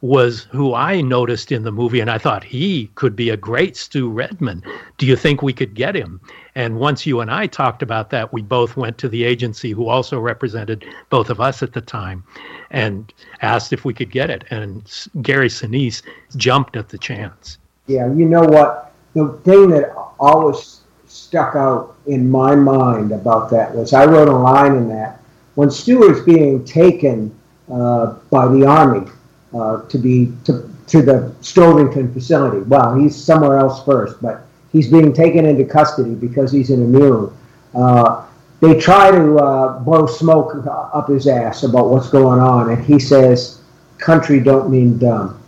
[0.00, 3.76] was who I noticed in the movie, and I thought he could be a great
[3.76, 4.62] Stu Redman.
[4.96, 6.18] Do you think we could get him?
[6.54, 9.88] And once you and I talked about that, we both went to the agency who
[9.88, 12.24] also represented both of us at the time
[12.70, 14.44] and asked if we could get it.
[14.48, 14.90] And
[15.20, 16.02] Gary Sinise
[16.34, 17.58] jumped at the chance.
[17.92, 18.92] Yeah, you know what?
[19.14, 24.36] The thing that always stuck out in my mind about that was I wrote a
[24.36, 25.20] line in that
[25.56, 27.38] when Stu was being taken
[27.70, 29.10] uh, by the Army
[29.54, 32.60] uh, to be to, to the Stovington facility.
[32.60, 37.36] Well, he's somewhere else first, but he's being taken into custody because he's an immune.
[37.74, 38.26] Uh,
[38.60, 42.98] they try to uh, blow smoke up his ass about what's going on, and he
[42.98, 43.60] says,
[43.98, 45.38] "Country don't mean dumb."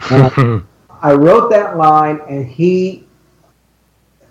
[1.02, 3.04] I wrote that line, and he,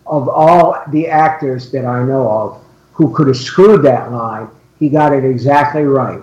[0.05, 4.47] of all the actors that I know of who could have screwed that line,
[4.79, 6.21] he got it exactly right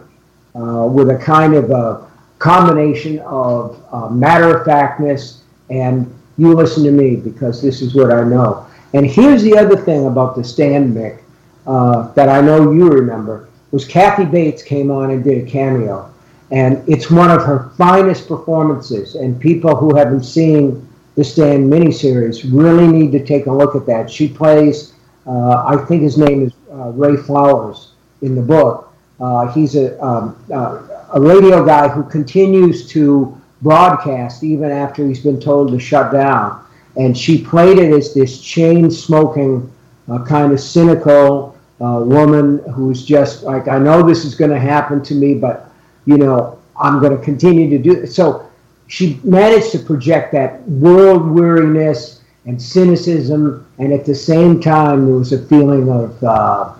[0.54, 6.82] uh, with a kind of a combination of uh, matter of factness and you listen
[6.84, 8.66] to me because this is what I know.
[8.94, 11.20] And here's the other thing about the stand, Mick,
[11.66, 16.11] uh, that I know you remember, was Kathy Bates came on and did a cameo.
[16.52, 19.14] And it's one of her finest performances.
[19.14, 20.86] And people who haven't seen
[21.16, 24.10] the Stand miniseries really need to take a look at that.
[24.10, 24.92] She plays,
[25.26, 28.92] uh, I think his name is uh, Ray Flowers in the book.
[29.18, 30.82] Uh, he's a, um, uh,
[31.14, 36.62] a radio guy who continues to broadcast even after he's been told to shut down.
[36.96, 39.72] And she played it as this chain smoking,
[40.10, 44.60] uh, kind of cynical uh, woman who's just like, I know this is going to
[44.60, 45.71] happen to me, but
[46.04, 48.06] you know, I'm going to continue to do.
[48.06, 48.48] So
[48.86, 55.14] she managed to project that world weariness and cynicism, and at the same time, there
[55.14, 56.74] was a feeling of uh,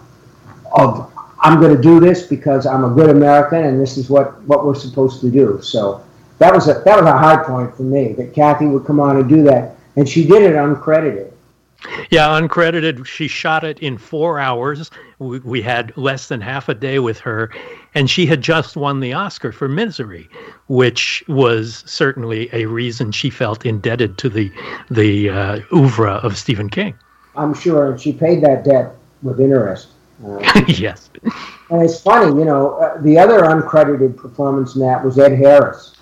[0.76, 4.42] of I'm going to do this because I'm a good American, and this is what
[4.42, 5.60] what we're supposed to do.
[5.62, 6.04] So
[6.38, 9.16] that was a that was a high point for me that Kathy would come on
[9.16, 11.32] and do that, and she did it uncredited.
[12.10, 13.06] Yeah, uncredited.
[13.06, 14.90] She shot it in four hours.
[15.22, 17.50] We, we, had less than half a day with her,
[17.94, 20.28] and she had just won the Oscar for Misery,
[20.66, 24.50] which was certainly a reason she felt indebted to the
[24.90, 26.94] the uh, oeuvre of Stephen King.
[27.36, 29.88] I'm sure she paid that debt with interest.
[30.24, 31.10] Uh, yes.
[31.70, 35.96] And it's funny, you know, uh, the other uncredited performance in that was Ed Harris.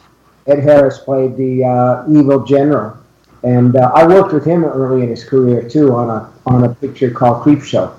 [0.47, 2.97] Ed Harris played the uh, evil general
[3.43, 6.75] and uh, I worked with him early in his career too on a on a
[6.75, 7.95] picture called Creepshow.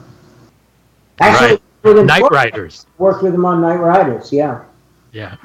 [1.22, 2.08] Actually, right.
[2.08, 2.86] Knightriders.
[2.98, 4.32] Worked with him on Knightriders.
[4.32, 4.64] Yeah.
[5.12, 5.36] Yeah.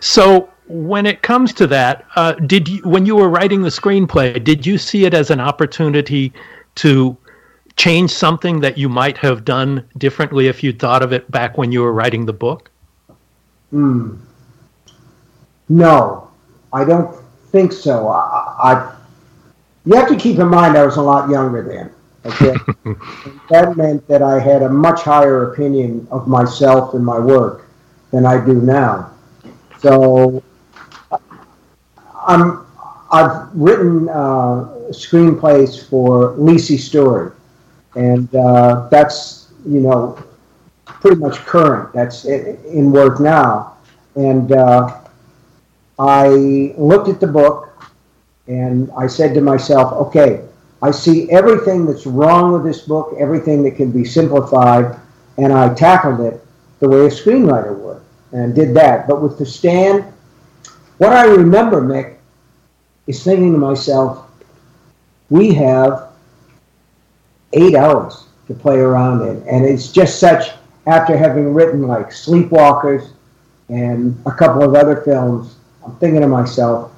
[0.00, 4.42] So when it comes to that, uh, did you when you were writing the screenplay,
[4.42, 6.32] did you see it as an opportunity
[6.76, 7.16] to
[7.76, 11.72] change something that you might have done differently if you'd thought of it back when
[11.72, 12.70] you were writing the book?
[13.70, 14.16] Hmm.
[15.68, 16.30] No,
[16.72, 17.16] I don't
[17.50, 18.08] think so.
[18.08, 18.96] I, I
[19.84, 21.90] you have to keep in mind I was a lot younger then.
[22.22, 27.68] That meant that I had a much higher opinion of myself and my work
[28.10, 29.10] than I do now.
[29.78, 30.42] So
[32.26, 32.64] I'm
[33.10, 37.32] I've written uh, screenplays for Lisey Story,
[37.94, 40.22] and uh, that's you know
[40.84, 41.92] pretty much current.
[41.92, 43.76] That's in work now,
[44.14, 45.00] and uh,
[45.98, 47.68] I looked at the book
[48.48, 50.44] and I said to myself, okay,
[50.82, 54.98] I see everything that's wrong with this book, everything that can be simplified,
[55.38, 56.44] and I tackled it
[56.80, 58.00] the way a screenwriter would
[58.32, 59.06] and did that.
[59.06, 60.04] But with The Stand,
[60.98, 62.16] what I remember, Mick,
[63.06, 64.28] is thinking to myself,
[65.30, 66.08] we have
[67.52, 69.46] eight hours to play around in.
[69.48, 70.50] And it's just such,
[70.86, 73.10] after having written like Sleepwalkers
[73.68, 76.92] and a couple of other films, I'm thinking to myself,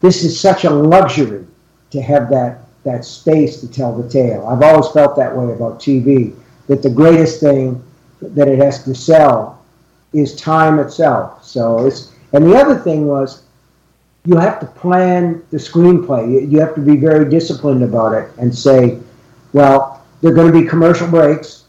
[0.00, 1.46] this is such a luxury
[1.90, 4.46] to have that that space to tell the tale.
[4.46, 6.34] I've always felt that way about TV.
[6.68, 7.84] That the greatest thing
[8.22, 9.62] that it has to sell
[10.12, 11.44] is time itself.
[11.44, 13.42] So it's and the other thing was
[14.24, 16.50] you have to plan the screenplay.
[16.50, 18.98] You have to be very disciplined about it and say,
[19.52, 21.64] well, there are going to be commercial breaks.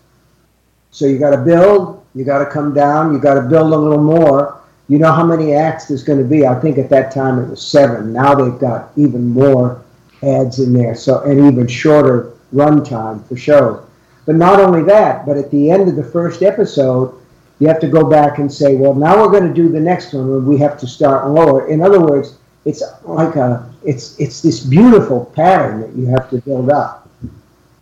[0.91, 3.77] So you got to build, you got to come down, you got to build a
[3.77, 6.47] little more, you know how many acts there's going to be?
[6.47, 8.13] I think at that time it was seven.
[8.13, 9.83] Now they've got even more
[10.23, 13.83] ads in there, so and even shorter run time for shows.
[14.25, 17.17] But not only that, but at the end of the first episode,
[17.59, 20.13] you have to go back and say, well, now we're going to do the next
[20.13, 21.67] one, and we have to start lower.
[21.67, 26.41] In other words, it's like a it's it's this beautiful pattern that you have to
[26.41, 27.09] build up.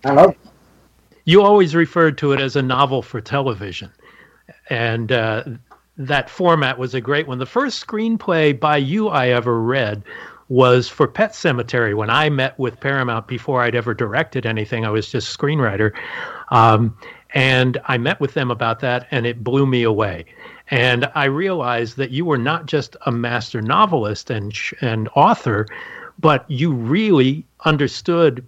[0.04, 0.38] I love it.
[1.24, 3.92] You always referred to it as a novel for television,
[4.70, 5.44] and uh,
[5.98, 7.40] that format was a great one.
[7.40, 10.04] The first screenplay by you I ever read
[10.48, 14.86] was for Pet Sematary when I met with Paramount before I'd ever directed anything.
[14.86, 15.92] I was just screenwriter.
[16.50, 16.96] Um,
[17.34, 20.26] and I met with them about that, and it blew me away.
[20.72, 25.68] And I realized that you were not just a master novelist and, and author,
[26.20, 28.48] but you really understood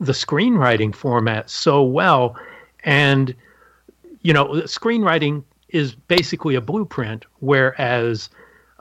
[0.00, 2.36] the screenwriting format so well.
[2.84, 3.34] And,
[4.22, 8.28] you know, screenwriting is basically a blueprint, whereas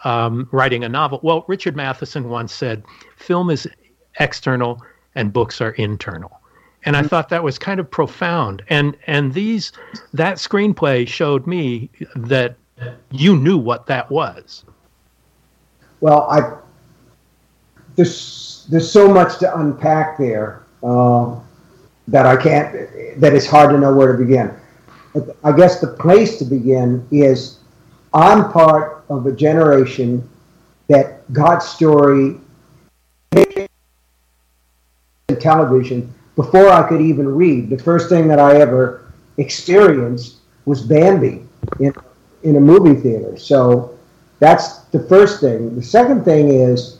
[0.07, 2.81] um, writing a novel, well, Richard Matheson once said,
[3.17, 3.67] film is
[4.21, 4.81] external
[5.15, 6.39] and books are internal.
[6.85, 8.63] And I thought that was kind of profound.
[8.69, 9.73] And and these
[10.13, 12.55] that screenplay showed me that
[13.11, 14.63] you knew what that was.
[15.99, 16.55] Well, I
[17.97, 21.37] there's there's so much to unpack there uh,
[22.07, 22.71] that I can't
[23.19, 24.53] that it's hard to know where to begin.
[25.43, 27.57] I guess the place to begin is
[28.13, 30.27] I'm part of a generation
[30.87, 32.39] that got story
[35.39, 37.69] television before I could even read.
[37.69, 41.43] The first thing that I ever experienced was Bambi
[41.79, 41.93] in,
[42.43, 43.37] in a movie theater.
[43.37, 43.97] So
[44.39, 45.75] that's the first thing.
[45.75, 46.99] The second thing is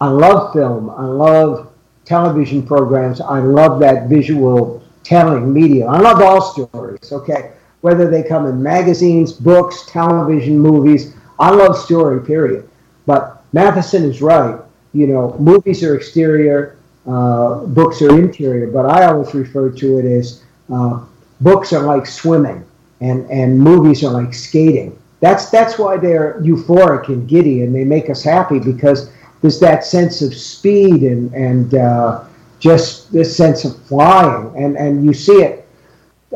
[0.00, 0.90] I love film.
[0.90, 1.70] I love
[2.04, 3.20] television programs.
[3.20, 5.86] I love that visual telling media.
[5.86, 7.52] I love all stories, okay?
[7.82, 11.14] Whether they come in magazines, books, television, movies.
[11.40, 12.68] I love story, period.
[13.06, 14.60] But Matheson is right.
[14.92, 16.76] You know, movies are exterior,
[17.06, 21.04] uh, books are interior, but I always refer to it as uh,
[21.40, 22.64] books are like swimming
[23.00, 24.96] and, and movies are like skating.
[25.20, 29.10] that's that's why they're euphoric and giddy, and they make us happy because
[29.40, 32.24] there's that sense of speed and and uh,
[32.58, 35.66] just this sense of flying, and and you see it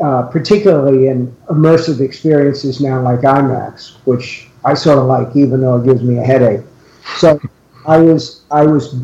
[0.01, 5.77] uh, particularly in immersive experiences now like IMAX, which I sort of like, even though
[5.77, 6.65] it gives me a headache.
[7.17, 7.39] So
[7.85, 8.95] I was I was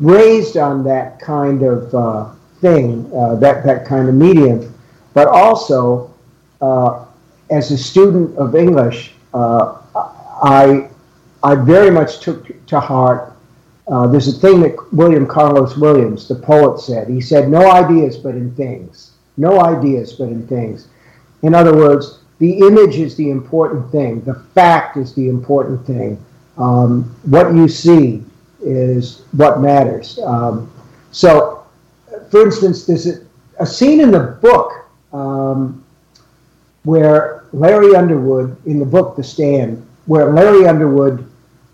[0.00, 4.74] raised on that kind of uh, thing, uh, that that kind of medium,
[5.12, 6.12] but also
[6.62, 7.04] uh,
[7.50, 9.76] as a student of English, uh,
[10.42, 10.88] I
[11.42, 13.36] I very much took to heart.
[13.88, 17.08] Uh, there's a thing that William Carlos Williams, the poet, said.
[17.08, 20.88] He said, "No ideas, but in things." No ideas, but in things.
[21.42, 24.20] In other words, the image is the important thing.
[24.22, 26.18] The fact is the important thing.
[26.58, 28.24] Um, what you see
[28.60, 30.18] is what matters.
[30.24, 30.68] Um,
[31.12, 31.64] so,
[32.32, 33.24] for instance, there's a,
[33.60, 34.72] a scene in the book
[35.12, 35.84] um,
[36.82, 41.24] where Larry Underwood, in the book The Stand, where Larry Underwood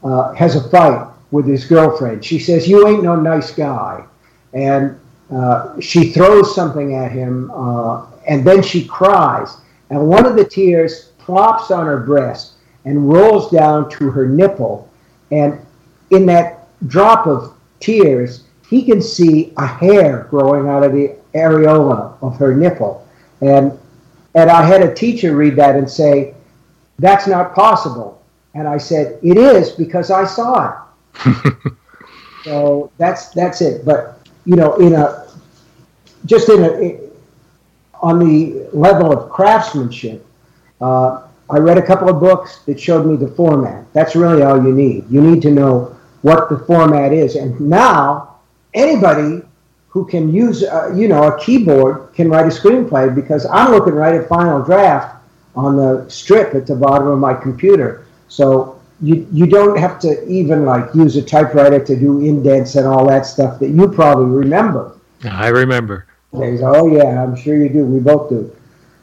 [0.04, 2.22] uh, has a fight with his girlfriend.
[2.22, 4.04] She says, You ain't no nice guy.
[4.52, 5.00] And
[5.34, 9.56] uh, she throws something at him, uh, and then she cries.
[9.90, 12.52] And one of the tears plops on her breast
[12.84, 14.88] and rolls down to her nipple.
[15.30, 15.60] And
[16.10, 22.16] in that drop of tears, he can see a hair growing out of the areola
[22.22, 23.06] of her nipple.
[23.40, 23.78] And,
[24.34, 26.34] and I had a teacher read that and say,
[26.98, 28.22] That's not possible.
[28.54, 30.82] And I said, It is because I saw
[31.14, 31.54] it.
[32.44, 33.84] so that's, that's it.
[33.84, 35.28] But you know, in a
[36.24, 37.07] just in a
[38.00, 40.24] on the level of craftsmanship,
[40.80, 43.90] uh, I read a couple of books that showed me the format.
[43.92, 45.10] That's really all you need.
[45.10, 48.36] You need to know what the format is, and now
[48.74, 49.42] anybody
[49.88, 53.94] who can use, uh, you know, a keyboard can write a screenplay because I'm looking
[53.94, 55.16] right at a Final Draft
[55.56, 58.06] on the strip at the bottom of my computer.
[58.28, 62.86] So you you don't have to even like use a typewriter to do indents and
[62.86, 64.96] all that stuff that you probably remember.
[65.24, 66.06] I remember.
[66.32, 67.84] Oh yeah, I'm sure you do.
[67.84, 68.54] We both do.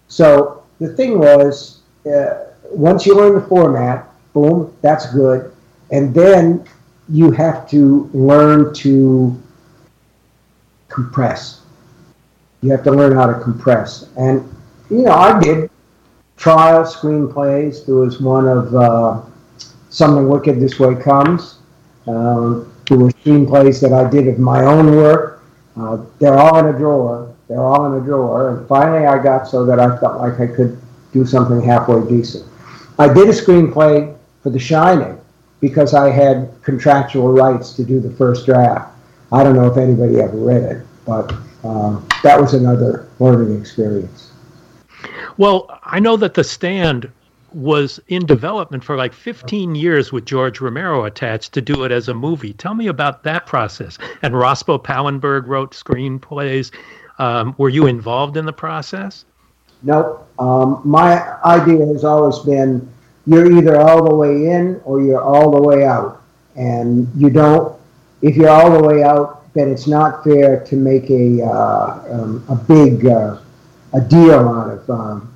[0.07, 5.51] So the thing was, uh, once you learn the format, boom, that's good,
[5.91, 6.65] and then
[7.09, 9.41] you have to learn to
[10.89, 11.61] compress.
[12.61, 14.43] You have to learn how to compress, and
[14.89, 15.69] you know I did
[16.37, 17.85] trial screenplays.
[17.85, 19.21] There was one of uh,
[19.89, 21.59] Something Wicked This Way Comes.
[22.07, 25.34] Um, there were screenplays that I did of my own work.
[25.77, 27.33] Uh, they're all in a drawer.
[27.47, 28.57] They're all in a drawer.
[28.57, 30.79] And finally, I got so that I felt like I could
[31.11, 32.45] do something halfway decent.
[32.97, 35.19] I did a screenplay for The Shining
[35.59, 38.93] because I had contractual rights to do the first draft.
[39.31, 44.31] I don't know if anybody ever read it, but uh, that was another learning experience.
[45.37, 47.11] Well, I know that The Stand
[47.55, 52.09] was in development for like 15 years with George Romero attached to do it as
[52.09, 52.51] a movie.
[52.51, 53.97] Tell me about that process.
[54.21, 56.71] And Rospo Pallenberg wrote screenplays.
[57.17, 59.23] Um, were you involved in the process?
[59.83, 60.27] Nope.
[60.37, 62.91] Um, my idea has always been
[63.25, 66.21] you're either all the way in or you're all the way out.
[66.55, 67.79] And you don't,
[68.21, 72.45] if you're all the way out, then it's not fair to make a, uh, um,
[72.49, 73.37] a big uh,
[73.93, 75.34] a deal out of um,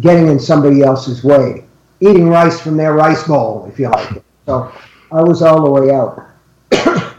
[0.00, 1.64] getting in somebody else's way,
[2.00, 4.24] eating rice from their rice bowl, if you like it.
[4.46, 4.72] So
[5.12, 6.26] I was all the way out.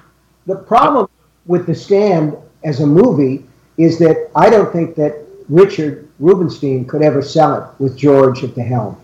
[0.45, 1.07] the problem
[1.45, 3.45] with The Stand as a movie
[3.77, 8.55] is that I don't think that Richard Rubinstein could ever sell it with George at
[8.55, 8.99] the helm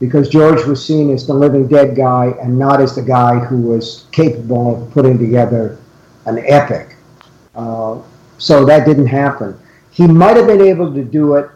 [0.00, 3.60] because George was seen as the living dead guy and not as the guy who
[3.60, 5.78] was capable of putting together
[6.26, 6.96] an epic.
[7.54, 8.00] Uh,
[8.38, 9.58] so that didn't happen.
[9.90, 11.48] He might have been able to do it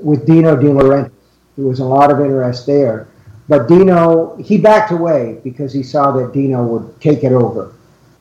[0.00, 1.10] with Dino De Laurentiis.
[1.56, 3.08] There was a lot of interest there.
[3.48, 7.74] But Dino, he backed away because he saw that Dino would take it over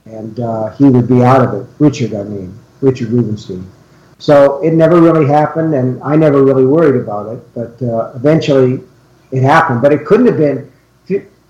[0.06, 1.68] and uh, he would be out of it.
[1.80, 3.70] Richard, I mean, Richard Rubinstein.
[4.18, 7.54] So it never really happened, and I never really worried about it.
[7.56, 8.82] But uh, eventually
[9.32, 9.82] it happened.
[9.82, 10.72] But it couldn't have been.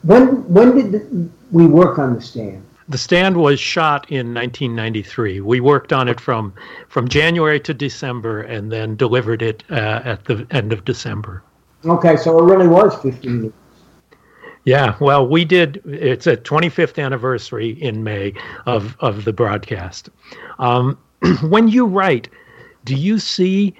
[0.03, 2.63] When, when did we work on the stand?
[2.89, 5.41] The Stand was shot in 1993.
[5.41, 6.53] We worked on it from
[6.89, 11.43] from January to December, and then delivered it uh, at the end of December.
[11.86, 13.53] Okay, so it really was 15 years.
[14.65, 15.82] Yeah, well, we did.
[15.86, 18.34] It's a 25th anniversary in May
[18.65, 20.09] of of the broadcast.
[20.59, 20.97] Um,
[21.41, 22.29] when you write,
[22.86, 23.75] do you see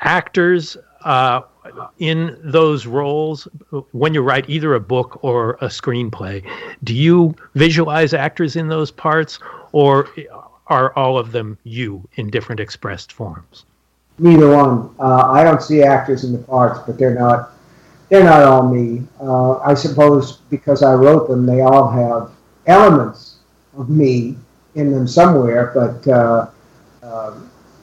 [0.00, 1.42] actors uh,
[1.98, 3.46] in those roles
[3.92, 6.44] when you write either a book or a screenplay
[6.84, 9.38] do you visualize actors in those parts
[9.72, 10.08] or
[10.66, 13.64] are all of them you in different expressed forms
[14.18, 17.52] neither one uh, i don't see actors in the parts but they're not
[18.12, 19.02] they're not all me.
[19.22, 22.30] Uh, I suppose because I wrote them, they all have
[22.66, 23.36] elements
[23.74, 24.36] of me
[24.74, 25.72] in them somewhere.
[25.74, 26.46] But uh,
[27.02, 27.40] uh,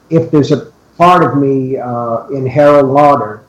[0.08, 3.39] if there's a part of me uh, in Harold Lauder,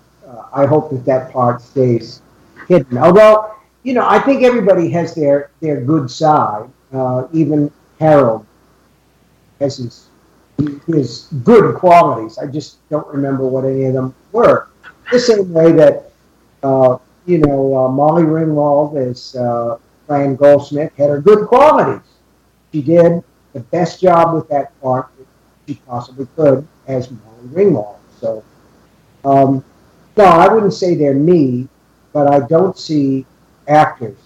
[0.54, 2.22] I hope that that part stays
[2.68, 2.98] hidden.
[2.98, 6.70] Although, you know, I think everybody has their their good side.
[6.94, 8.46] Uh, even Harold
[9.60, 10.08] has his
[10.86, 12.38] his good qualities.
[12.38, 14.68] I just don't remember what any of them were.
[15.12, 16.12] The same way that
[16.64, 19.78] uh, you know uh, Molly Ringwald as uh,
[20.08, 22.06] Fran Goldsmith had her good qualities.
[22.72, 23.24] She did
[23.54, 25.28] the best job with that part that
[25.68, 27.98] she possibly could as Molly Ringwald.
[28.20, 28.44] So,
[29.26, 29.64] um,
[30.22, 31.68] no, I wouldn't say they're me,
[32.14, 33.26] but I don't see
[33.68, 34.18] actors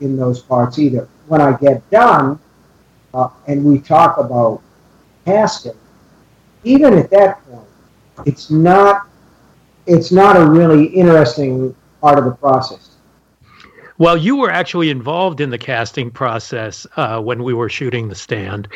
[0.00, 1.08] in those parts either.
[1.28, 2.40] When I get done,
[3.14, 4.60] uh, and we talk about
[5.24, 5.78] casting,
[6.64, 7.68] even at that point,
[8.26, 9.06] it's not
[9.86, 12.96] it's not a really interesting part of the process.
[13.96, 18.14] Well, you were actually involved in the casting process uh, when we were shooting The
[18.14, 18.68] Stand.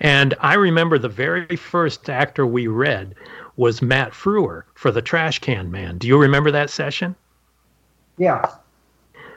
[0.00, 3.14] And I remember the very first actor we read
[3.56, 5.98] was Matt Frewer for The Trash Can Man.
[5.98, 7.14] Do you remember that session?
[8.18, 8.50] Yeah.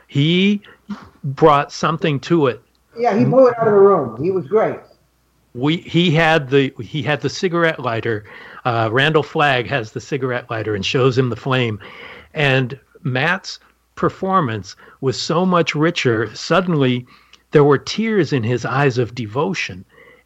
[0.08, 0.62] He
[1.24, 2.62] brought something to it.
[2.98, 4.22] Yeah, he blew it out of the room.
[4.22, 4.80] He was great.
[5.56, 8.26] We he had the he had the cigarette lighter.
[8.66, 11.80] Uh, Randall Flagg has the cigarette lighter and shows him the flame,
[12.34, 13.60] and Matt's
[13.96, 16.34] performance was so much richer.
[16.36, 17.06] Suddenly,
[17.52, 19.86] there were tears in his eyes of devotion.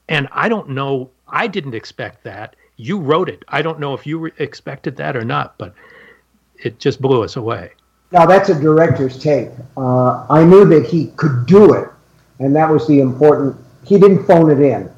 [0.09, 2.55] And I don't know, I didn't expect that.
[2.77, 3.43] You wrote it.
[3.47, 5.73] I don't know if you expected that or not, but
[6.63, 7.71] it just blew us away.
[8.11, 9.49] Now, that's a director's take.
[9.75, 11.89] Uh, I knew that he could do it,
[12.39, 14.89] and that was the important, he didn't phone it in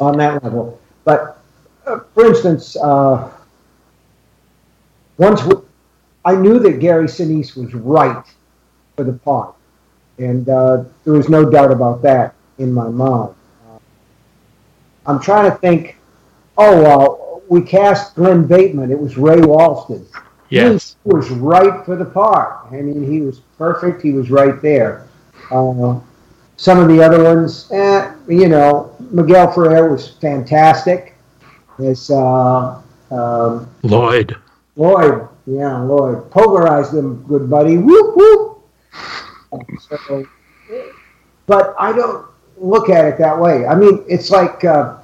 [0.00, 0.80] on that level.
[1.04, 1.42] But,
[1.84, 3.28] uh, for instance, uh,
[5.18, 5.54] once we,
[6.24, 8.24] I knew that Gary Sinise was right
[8.96, 9.54] for the part,
[10.18, 13.34] and uh, there was no doubt about that in my mind.
[13.68, 13.78] Uh,
[15.06, 15.96] I'm trying to think.
[16.58, 18.90] Oh, uh, we cast Glenn Bateman.
[18.90, 20.06] It was Ray Walston.
[20.50, 22.66] Yes, he was right for the part.
[22.70, 24.02] I mean, he was perfect.
[24.02, 25.08] He was right there.
[25.50, 25.98] Uh,
[26.56, 31.16] some of the other ones, eh, you know, Miguel Ferrer was fantastic.
[31.78, 32.80] As uh,
[33.10, 34.36] um, Lloyd.
[34.76, 36.30] Lloyd, yeah, Lloyd.
[36.30, 37.78] Pulverized them, good buddy.
[37.78, 38.62] Whoop, whoop.
[39.80, 40.26] So,
[41.46, 42.26] but I don't
[42.56, 43.66] look at it that way.
[43.66, 44.98] I mean, it's like uh,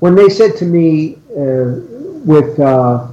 [0.00, 1.80] when they said to me uh,
[2.24, 3.08] with uh,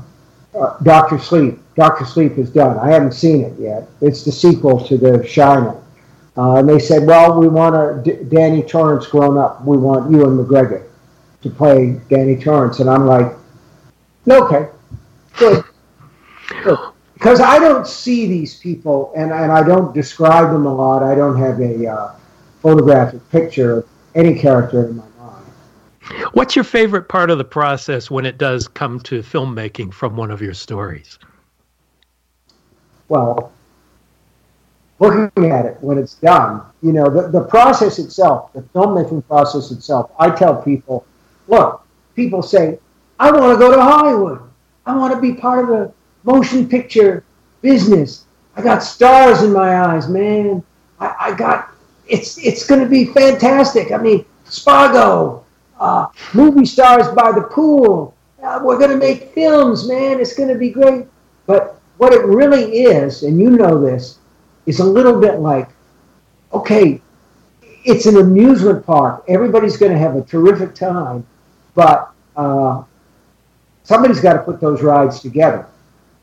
[0.56, 2.78] uh Doctor Sleep, Doctor Sleep is done.
[2.78, 3.90] I haven't seen it yet.
[4.02, 5.80] It's the sequel to The Shining.
[6.36, 9.64] Uh, and they said, well, we want a D- Danny Torrance grown up.
[9.64, 10.88] We want Ewan McGregor
[11.44, 12.80] to play Danny Torrance.
[12.80, 13.34] And I'm like,
[14.28, 14.70] okay,
[15.38, 15.64] good.
[17.14, 21.04] Because I don't see these people, and, and I don't describe them a lot.
[21.04, 22.16] I don't have a uh,
[22.62, 25.04] photographic picture of any character in my.
[26.34, 30.32] What's your favorite part of the process when it does come to filmmaking from one
[30.32, 31.18] of your stories?
[33.08, 33.52] Well,
[35.00, 39.72] looking at it when it's done, you know, the, the process itself, the filmmaking process
[39.72, 41.06] itself, I tell people,
[41.48, 41.86] look,
[42.16, 42.80] people say,
[43.20, 44.42] I want to go to Hollywood.
[44.86, 45.94] I want to be part of the
[46.24, 47.24] motion picture
[47.62, 48.26] business.
[48.56, 50.64] I got stars in my eyes, man.
[51.00, 51.74] I, I got
[52.08, 53.92] it's it's going to be fantastic.
[53.92, 55.43] I mean, Spago,
[55.84, 58.16] uh, movie stars by the pool.
[58.42, 60.20] Uh, we're going to make films, man.
[60.20, 61.06] It's going to be great.
[61.46, 64.20] But what it really is, and you know this,
[64.66, 65.70] is a little bit like,
[66.54, 67.02] okay,
[67.84, 69.26] it's an amusement park.
[69.28, 71.28] Everybody's going to have a terrific time,
[71.76, 72.84] but uh,
[73.84, 75.68] somebody's got to put those rides together.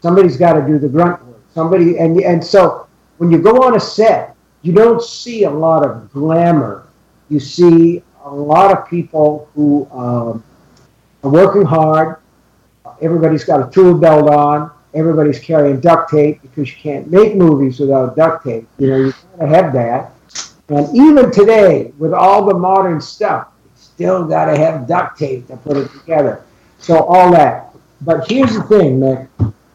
[0.01, 1.37] Somebody's got to do the grunt work.
[1.53, 2.87] Somebody and and so
[3.19, 6.89] when you go on a set, you don't see a lot of glamour.
[7.29, 10.45] You see a lot of people who um,
[11.25, 12.17] are working hard.
[13.01, 14.71] Everybody's got a tool belt on.
[14.93, 18.67] Everybody's carrying duct tape because you can't make movies without duct tape.
[18.79, 20.13] You know, you gotta have that.
[20.69, 25.57] And even today, with all the modern stuff, you still gotta have duct tape to
[25.57, 26.45] put it together.
[26.79, 27.75] So all that.
[28.01, 29.29] But here's the thing, Mick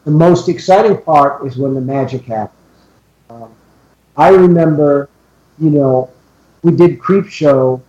[0.06, 2.62] the most exciting part is when the magic happens.
[3.28, 3.52] Um,
[4.16, 5.10] I remember,
[5.58, 6.10] you know,
[6.62, 7.82] we did Creepshow,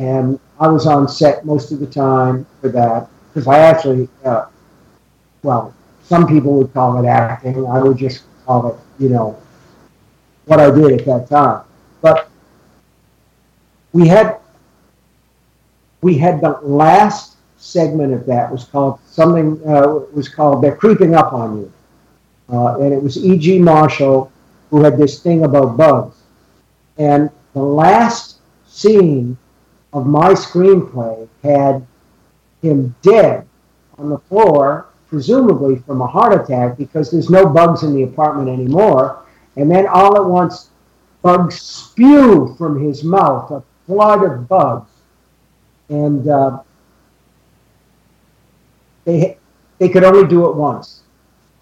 [0.00, 4.46] and I was on set most of the time for that because I actually, uh,
[5.42, 7.66] well, some people would call it acting.
[7.66, 9.38] I would just call it, you know,
[10.46, 11.64] what I did at that time.
[12.00, 12.30] But
[13.92, 14.38] we had
[16.00, 21.14] we had the last segment of that was called something uh, was called "They're Creeping
[21.14, 21.72] Up on You,"
[22.48, 23.58] uh, and it was E.G.
[23.58, 24.32] Marshall
[24.70, 26.16] who had this thing about bugs.
[26.96, 29.36] And the last scene
[29.92, 31.86] of my screenplay had
[32.62, 33.46] him dead
[33.98, 38.48] on the floor, presumably from a heart attack, because there's no bugs in the apartment
[38.48, 39.24] anymore.
[39.56, 40.70] And then all at once,
[41.22, 44.90] bugs spew from his mouth, a flood of bugs.
[45.88, 46.60] And uh,
[49.04, 49.36] they,
[49.78, 51.02] they could only do it once.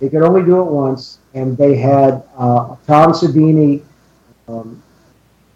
[0.01, 3.83] They could only do it once, and they had uh, Tom Savini
[4.47, 4.83] um,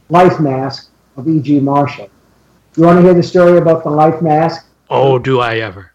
[0.08, 1.60] life mask of E.G.
[1.60, 2.10] Marshall.
[2.76, 4.66] You want to hear the story about the life mask?
[4.88, 5.92] Oh, do I ever?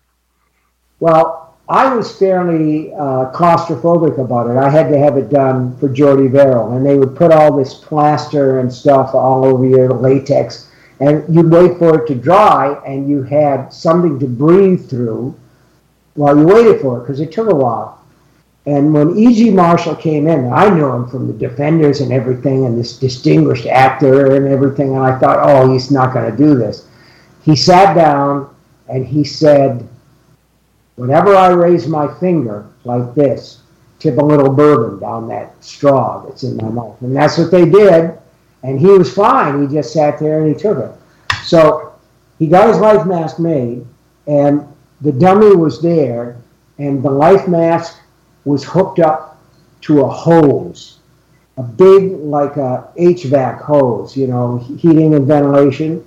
[1.00, 4.58] Well, I was fairly uh, claustrophobic about it.
[4.58, 7.74] I had to have it done for Jordy Verrill, and they would put all this
[7.74, 10.70] plaster and stuff all over your latex,
[11.00, 15.36] and you'd wait for it to dry, and you had something to breathe through
[16.14, 18.02] while you waited for it because it took a while.
[18.68, 19.52] And when E.G.
[19.52, 24.36] Marshall came in, I knew him from the Defenders and everything, and this distinguished actor
[24.36, 26.86] and everything, and I thought, oh, he's not going to do this.
[27.44, 28.54] He sat down
[28.90, 29.88] and he said,
[30.98, 33.62] whenever I raise my finger like this,
[34.00, 37.02] tip a little bourbon down that straw that's in my mouth.
[37.02, 38.20] And that's what they did.
[38.64, 39.62] And he was fine.
[39.66, 40.92] He just sat there and he took it.
[41.46, 41.94] So
[42.38, 43.86] he got his life mask made,
[44.28, 44.68] and
[45.00, 46.36] the dummy was there,
[46.80, 47.98] and the life mask
[48.48, 49.38] was hooked up
[49.82, 51.00] to a hose,
[51.58, 56.06] a big, like a HVAC hose, you know, heating and ventilation.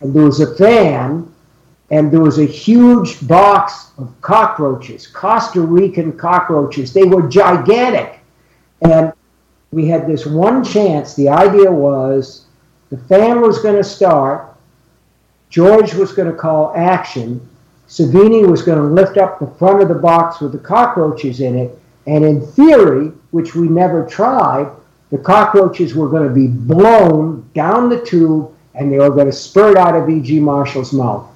[0.00, 1.32] And there was a fan,
[1.90, 6.92] and there was a huge box of cockroaches, Costa Rican cockroaches.
[6.92, 8.20] They were gigantic.
[8.82, 9.12] And
[9.72, 11.14] we had this one chance.
[11.14, 12.46] The idea was
[12.90, 14.54] the fan was going to start,
[15.50, 17.40] George was going to call action,
[17.88, 21.56] Savini was going to lift up the front of the box with the cockroaches in
[21.56, 24.70] it, and in theory, which we never tried,
[25.10, 29.32] the cockroaches were going to be blown down the tube and they were going to
[29.32, 30.40] spurt out of E.G.
[30.40, 31.28] Marshall's mouth.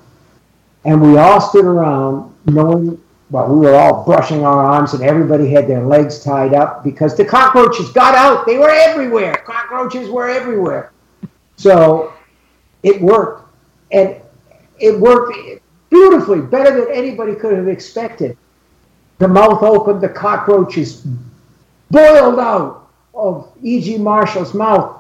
[0.84, 5.51] And we all stood around knowing, well, we were all brushing our arms and everybody
[5.51, 8.46] had their legs tied up because the cockroaches got out.
[8.46, 9.34] They were everywhere.
[9.46, 10.92] Cockroaches were everywhere.
[11.57, 12.12] So
[12.82, 13.48] it worked.
[13.92, 14.16] And
[14.78, 15.36] it worked
[15.91, 18.36] beautifully, better than anybody could have expected.
[19.18, 21.07] The mouth opened, the cockroaches
[21.91, 23.99] boiled out of E.G.
[23.99, 24.97] Marshall's mouth,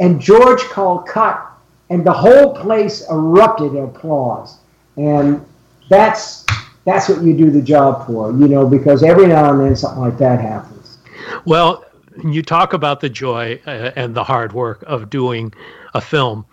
[0.00, 1.40] and George called cut,
[1.88, 4.58] and the whole place erupted in applause.
[4.96, 5.44] And
[5.88, 6.44] that's
[6.84, 10.00] that's what you do the job for, you know, because every now and then something
[10.00, 10.98] like that happens.
[11.44, 11.84] Well,
[12.24, 15.52] you talk about the joy uh, and the hard work of doing
[15.94, 16.46] a film.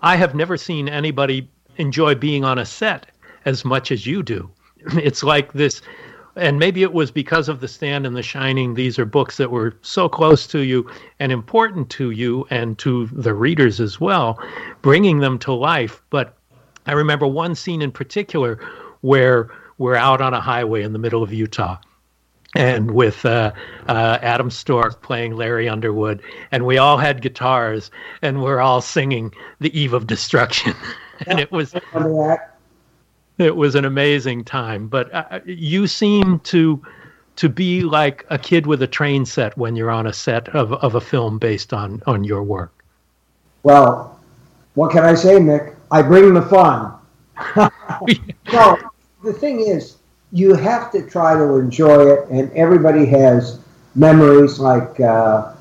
[0.00, 3.06] I have never seen anybody enjoy being on a set
[3.44, 4.50] as much as you do.
[4.96, 5.82] It's like this,
[6.36, 8.74] and maybe it was because of The Stand and The Shining.
[8.74, 13.06] These are books that were so close to you and important to you and to
[13.06, 14.38] the readers as well,
[14.82, 16.02] bringing them to life.
[16.10, 16.36] But
[16.86, 18.58] I remember one scene in particular
[19.00, 21.78] where we're out on a highway in the middle of Utah
[22.54, 23.52] and with uh,
[23.88, 26.20] uh, Adam Storke playing Larry Underwood,
[26.50, 27.90] and we all had guitars,
[28.22, 30.74] and we're all singing "The Eve of Destruction,"
[31.26, 31.74] and it was
[33.38, 34.88] it was an amazing time.
[34.88, 36.82] But uh, you seem to
[37.36, 40.72] to be like a kid with a train set when you're on a set of,
[40.74, 42.84] of a film based on on your work.
[43.62, 44.18] Well,
[44.74, 45.74] what can I say, Mick?
[45.90, 46.94] I bring the fun.
[48.52, 48.78] no,
[49.24, 49.96] the thing is,
[50.32, 53.58] you have to try to enjoy it, and everybody has
[53.94, 54.58] memories.
[54.58, 55.54] Like uh,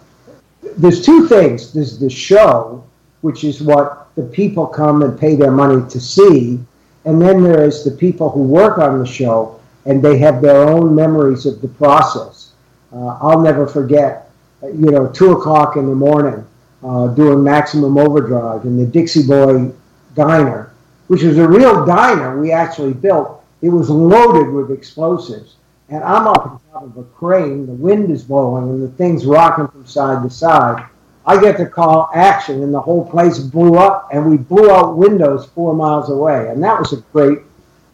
[0.77, 2.83] there's two things: there's the show,
[3.21, 6.59] which is what the people come and pay their money to see,
[7.05, 10.93] and then there's the people who work on the show, and they have their own
[10.93, 12.51] memories of the process.
[12.91, 14.29] Uh, I'll never forget,
[14.61, 16.45] you know, two o'clock in the morning,
[16.83, 19.71] uh, doing Maximum Overdrive in the Dixie Boy
[20.15, 20.73] Diner,
[21.07, 25.55] which was a real diner we actually built it was loaded with explosives.
[25.89, 29.25] And I'm up on top of a crane, the wind is blowing, and the thing's
[29.25, 30.85] rocking from side to side.
[31.29, 34.97] I get to call action, and the whole place blew up, and we blew out
[34.97, 36.49] windows four miles away.
[36.49, 37.37] And that was a great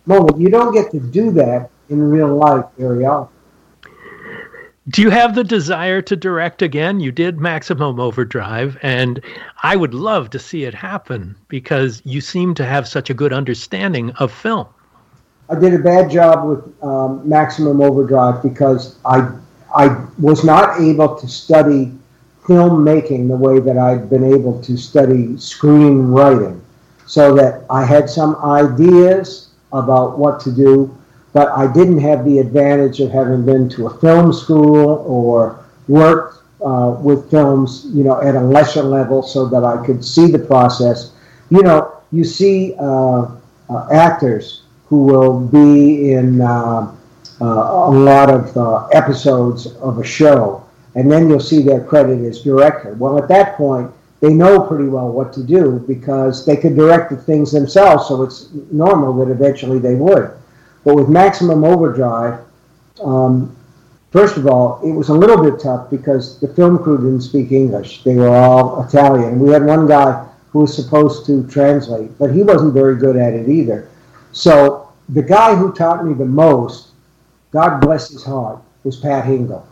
[0.05, 0.39] moment.
[0.39, 3.35] You don't get to do that in real life very often.
[4.87, 7.01] Do you have the desire to direct again?
[7.01, 9.19] You did Maximum Overdrive, and
[9.63, 13.33] I would love to see it happen because you seem to have such a good
[13.33, 14.67] understanding of film.
[15.49, 19.29] I did a bad job with um, Maximum Overdrive because I
[19.75, 21.91] I was not able to study
[22.47, 26.61] filmmaking the way that I'd been able to study screenwriting,
[27.05, 30.95] so that I had some ideas about what to do.
[31.35, 36.41] but I didn't have the advantage of having been to a film school or worked
[36.65, 40.39] uh, with films, you know, at a lesser level so that I could see the
[40.39, 41.11] process.
[41.49, 43.27] You know, you see uh,
[43.69, 46.95] uh, actors who will be in uh,
[47.41, 50.64] uh, a lot of uh, episodes of a show,
[50.95, 52.93] and then you'll see their credit as director.
[52.93, 53.91] Well, at that point,
[54.21, 58.23] they know pretty well what to do because they could direct the things themselves, so
[58.23, 60.31] it's normal that eventually they would.
[60.85, 62.39] But with Maximum Overdrive,
[63.03, 63.55] um,
[64.11, 67.51] first of all, it was a little bit tough because the film crew didn't speak
[67.51, 68.03] English.
[68.03, 69.39] They were all Italian.
[69.39, 73.33] We had one guy who was supposed to translate, but he wasn't very good at
[73.33, 73.89] it either.
[74.31, 76.91] So the guy who taught me the most,
[77.51, 79.65] God bless his heart, was Pat Hingle.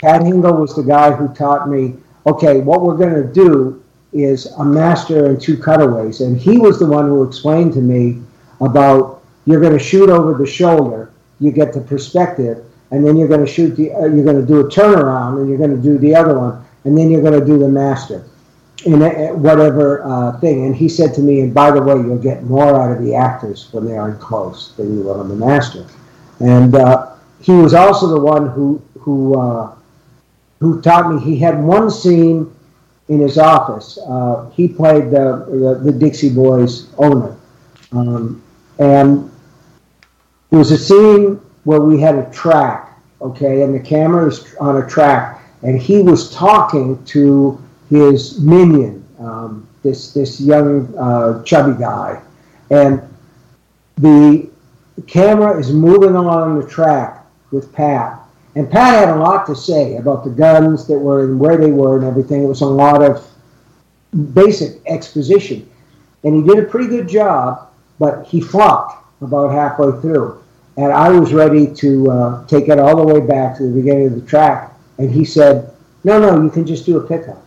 [0.00, 1.94] Pat Hingle was the guy who taught me,
[2.26, 3.82] okay, what we're going to do
[4.12, 6.20] is a master and two cutaways.
[6.20, 8.22] And he was the one who explained to me
[8.60, 13.28] about you're going to shoot over the shoulder, you get the perspective, and then you're
[13.28, 15.82] going to shoot the, uh, you're going to do a turnaround, and you're going to
[15.82, 18.24] do the other one, and then you're going to do the master
[18.86, 20.66] in a, whatever uh, thing.
[20.66, 23.14] And he said to me, and by the way, you'll get more out of the
[23.14, 25.86] actors when they aren't close than you will on the master.
[26.40, 29.74] And uh, he was also the one who who uh,
[30.64, 31.20] who taught me.
[31.20, 32.50] He had one scene
[33.08, 33.98] in his office.
[33.98, 37.36] Uh, he played the, the, the Dixie Boys owner,
[37.92, 38.42] um,
[38.78, 39.30] and
[40.48, 44.82] there was a scene where we had a track, okay, and the camera is on
[44.82, 51.78] a track, and he was talking to his minion, um, this this young uh, chubby
[51.78, 52.22] guy,
[52.70, 53.02] and
[53.98, 54.48] the
[55.06, 58.23] camera is moving along the track with Pat,
[58.54, 61.70] and Pat had a lot to say about the guns that were and where they
[61.70, 62.44] were and everything.
[62.44, 63.26] It was a lot of
[64.32, 65.68] basic exposition,
[66.22, 70.44] and he did a pretty good job, but he flopped about halfway through
[70.76, 74.08] and I was ready to uh, take it all the way back to the beginning
[74.08, 74.72] of the track.
[74.98, 77.42] And he said, "No, no, you can just do a pickup."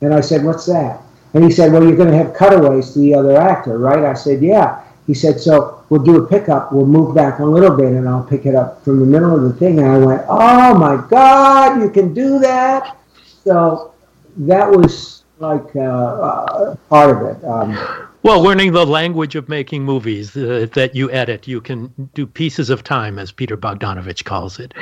[0.00, 1.00] And I said, "What's that?"
[1.34, 4.14] And he said, "Well, you're going to have cutaways to the other actor, right?" I
[4.14, 6.72] said, "Yeah." He said, "So we'll do a pickup.
[6.72, 9.42] We'll move back a little bit, and I'll pick it up from the middle of
[9.42, 12.96] the thing." And I went, "Oh my God, you can do that!"
[13.44, 13.92] So
[14.38, 17.44] that was like uh, uh, part of it.
[17.44, 22.26] Um, well, learning the language of making movies uh, that you edit, you can do
[22.26, 24.74] pieces of time, as Peter Bogdanovich calls it.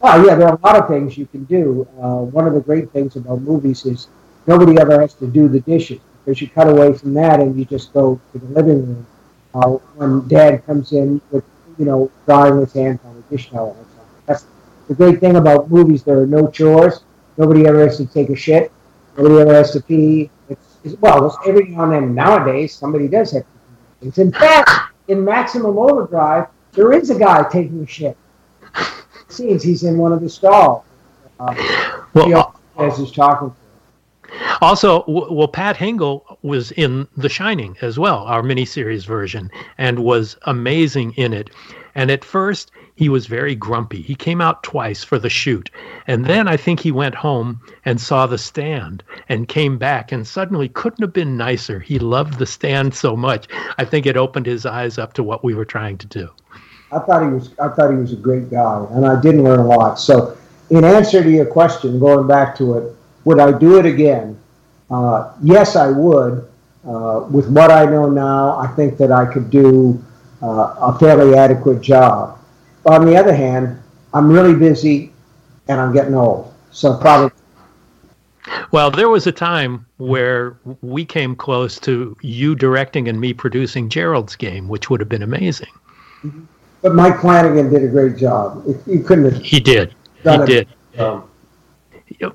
[0.00, 1.88] Well, yeah, there are a lot of things you can do.
[1.98, 4.08] Uh, one of the great things about movies is
[4.46, 7.64] nobody ever has to do the dishes because you cut away from that and you
[7.64, 9.06] just go to the living room
[9.54, 11.44] uh, when Dad comes in with,
[11.78, 13.76] you know, drying his hands on the dish towel.
[14.26, 14.46] That's
[14.88, 16.02] the great thing about movies.
[16.02, 17.00] There are no chores.
[17.36, 18.72] Nobody ever has to take a shit.
[19.16, 20.30] Nobody ever has to pee
[21.00, 23.44] well, every now and then nowadays somebody does have
[24.00, 24.18] things.
[24.18, 24.70] In fact,
[25.08, 28.16] in Maximum Overdrive, there is a guy taking a shit.
[28.76, 30.84] It seems he's in one of the stalls.
[31.40, 31.54] Uh,
[32.12, 33.54] well, as he's talking.
[34.60, 40.36] Also, well, Pat Hingle was in The Shining as well, our miniseries version, and was
[40.42, 41.50] amazing in it.
[41.94, 44.00] And at first, he was very grumpy.
[44.00, 45.70] He came out twice for the shoot.
[46.06, 50.26] And then I think he went home and saw the stand and came back and
[50.26, 51.80] suddenly couldn't have been nicer.
[51.80, 53.46] He loved the stand so much.
[53.78, 56.30] I think it opened his eyes up to what we were trying to do.
[56.92, 59.58] I thought he was I thought he was a great guy and I didn't learn
[59.58, 59.98] a lot.
[59.98, 60.36] So
[60.70, 64.38] in answer to your question, going back to it, would I do it again?
[64.90, 66.48] Uh, yes, I would.
[66.86, 70.02] Uh, with what I know now, I think that I could do
[70.42, 72.38] uh, a fairly adequate job.
[72.82, 73.80] But On the other hand,
[74.12, 75.12] I'm really busy
[75.68, 76.52] and I'm getting old.
[76.70, 77.30] So probably.
[78.70, 83.88] Well, there was a time where we came close to you directing and me producing
[83.88, 85.70] Gerald's game, which would have been amazing.
[86.82, 88.62] But Mike Flanagan did a great job.
[88.86, 89.42] You couldn't have.
[89.42, 89.94] He did.
[90.22, 90.68] He did.
[90.98, 91.24] Um,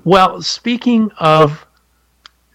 [0.04, 1.66] well, speaking of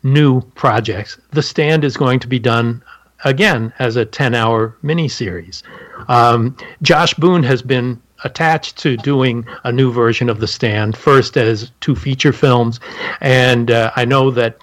[0.03, 2.83] new projects, The Stand is going to be done
[3.23, 5.63] again as a 10 hour miniseries.
[6.07, 11.37] Um, Josh Boone has been attached to doing a new version of The Stand, first
[11.37, 12.79] as two feature films.
[13.21, 14.59] And uh, I know that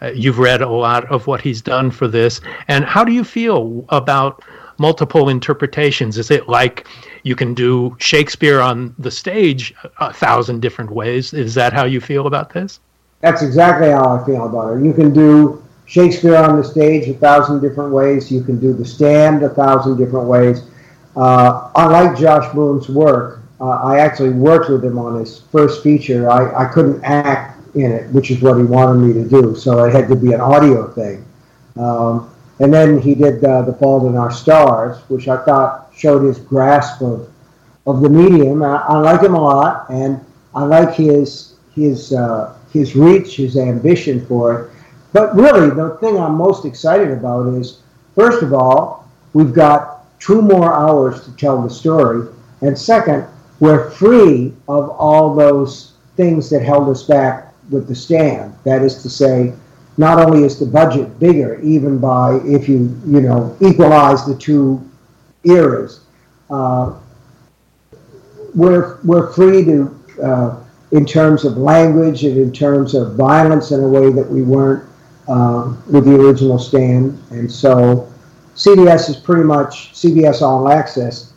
[0.00, 2.40] uh, you've read a lot of what he's done for this.
[2.68, 4.42] And how do you feel about
[4.78, 6.18] multiple interpretations?
[6.18, 6.86] Is it like
[7.22, 11.32] you can do Shakespeare on the stage a thousand different ways?
[11.32, 12.80] Is that how you feel about this?
[13.20, 14.84] That's exactly how I feel about it.
[14.84, 18.30] You can do Shakespeare on the stage a thousand different ways.
[18.32, 20.62] You can do the stand a thousand different ways.
[21.14, 26.30] Uh, like Josh Boone's work, uh, I actually worked with him on his first feature.
[26.30, 29.84] I, I couldn't act in it, which is what he wanted me to do, so
[29.84, 31.24] it had to be an audio thing.
[31.76, 36.22] Um, And then he did uh, The Fault in Our Stars, which I thought showed
[36.22, 37.28] his grasp of,
[37.86, 38.62] of the medium.
[38.62, 40.24] I, I like him a lot, and
[40.54, 44.70] I like his, his, uh, his reach, his ambition for it.
[45.12, 47.82] But really, the thing I'm most excited about is,
[48.14, 52.28] first of all, we've got two more hours to tell the story.
[52.62, 53.26] And second,
[53.60, 58.54] we're free of all those things that held us back with the stand.
[58.64, 59.52] That is to say,
[59.96, 64.80] not only is the budget bigger, even by if you you know equalize the two
[65.44, 66.00] eras,
[66.50, 66.98] uh,
[68.54, 73.82] we're we're free to uh, in terms of language and in terms of violence in
[73.82, 74.88] a way that we weren't
[75.28, 78.12] uh, with the original stand, and so
[78.54, 81.32] CBS is pretty much CBS All Access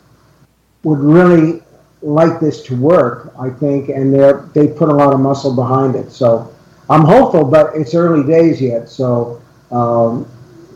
[0.82, 1.62] would really
[2.02, 5.96] like this to work, I think, and they're, they put a lot of muscle behind
[5.96, 6.12] it.
[6.12, 6.54] So
[6.88, 8.88] I'm hopeful, but it's early days yet.
[8.88, 9.42] So
[9.72, 10.28] um,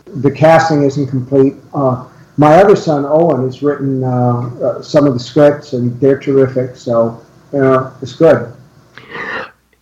[0.05, 1.55] the casting isn't complete.
[1.73, 2.09] Uh,
[2.41, 6.75] my other son Owen has written uh, uh, some of the scripts, and they're terrific.
[6.75, 7.23] So
[7.53, 8.51] you know, it's good.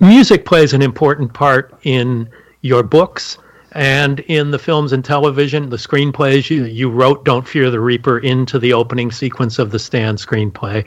[0.01, 2.29] Music plays an important part in
[2.61, 3.37] your books
[3.71, 8.19] and in the films and television, the screenplays you, you wrote Don't Fear the Reaper
[8.19, 10.83] into the opening sequence of the Stand screenplay.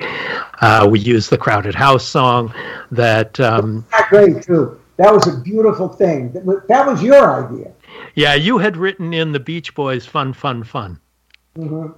[0.61, 2.53] Uh, we used the Crowded House song
[2.91, 3.39] that.
[3.41, 4.79] Um, That's great, too.
[4.99, 6.33] That was a beautiful thing.
[6.33, 7.73] That was your idea.
[8.15, 10.99] Yeah, you had written in the Beach Boys Fun, Fun, Fun.
[11.57, 11.93] Mm-hmm.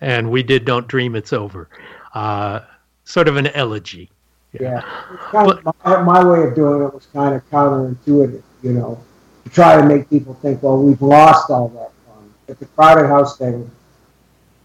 [0.00, 1.68] And we did Don't Dream It's Over.
[2.14, 2.60] Uh,
[3.04, 4.10] sort of an elegy.
[4.52, 4.62] Yeah.
[4.62, 5.18] yeah.
[5.32, 9.02] But, my, my way of doing it was kind of counterintuitive, you know
[9.44, 12.34] to try to make people think, well, we've lost all that fun.
[12.46, 13.70] But the crowded house thing,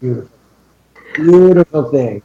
[0.00, 0.36] beautiful,
[1.14, 2.22] beautiful thing.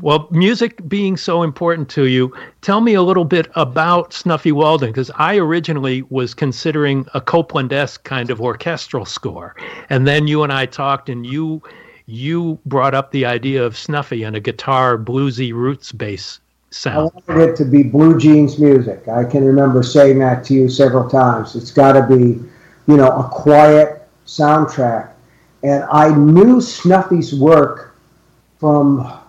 [0.00, 4.88] Well, music being so important to you, tell me a little bit about Snuffy Walden,
[4.88, 9.54] because I originally was considering a Copland-esque kind of orchestral score,
[9.90, 11.62] and then you and I talked, and you
[12.06, 16.40] you brought up the idea of Snuffy and a guitar bluesy roots bass
[16.70, 17.10] sound.
[17.14, 19.06] I wanted it to be blue jeans music.
[19.08, 21.54] I can remember saying that to you several times.
[21.54, 22.40] It's got to be,
[22.86, 25.10] you know, a quiet soundtrack.
[25.62, 27.94] And I knew Snuffy's work
[28.58, 29.20] from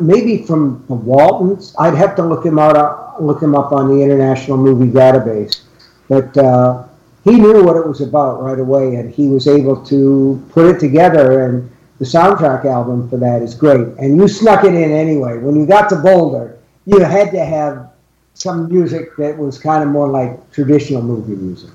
[0.00, 1.74] maybe from the Waltons.
[1.78, 5.62] I'd have to look him out, look him up on the International Movie Database.
[6.08, 6.84] But uh,
[7.24, 10.78] he knew what it was about right away, and he was able to put it
[10.78, 13.86] together and the soundtrack album for that is great.
[13.98, 15.38] And you snuck it in anyway.
[15.38, 17.90] When you got to Boulder, you had to have
[18.34, 21.70] some music that was kind of more like traditional movie music.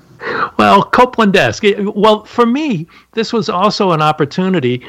[0.56, 1.64] Well, Copland-esque.
[1.96, 4.86] Well, for me, this was also an opportunity.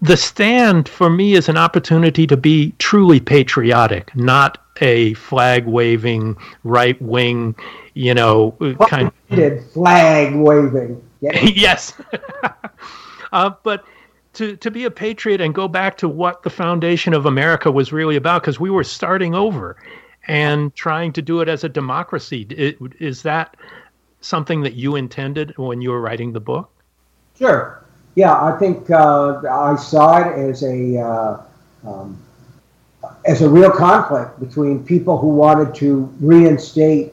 [0.00, 6.36] The stand for me is an opportunity to be truly patriotic, not a flag waving
[6.64, 7.54] right wing,
[7.94, 11.02] you know, what kind of flag waving.
[11.20, 11.94] yes.
[13.32, 13.84] uh, but
[14.34, 17.92] to, to be a patriot and go back to what the foundation of America was
[17.92, 19.76] really about, because we were starting over
[20.26, 22.46] and trying to do it as a democracy.
[22.50, 23.56] It, is that
[24.20, 26.70] something that you intended when you were writing the book?
[27.38, 27.83] Sure.
[28.14, 31.42] Yeah, I think uh, I saw it as a uh,
[31.84, 32.18] um,
[33.26, 37.12] as a real conflict between people who wanted to reinstate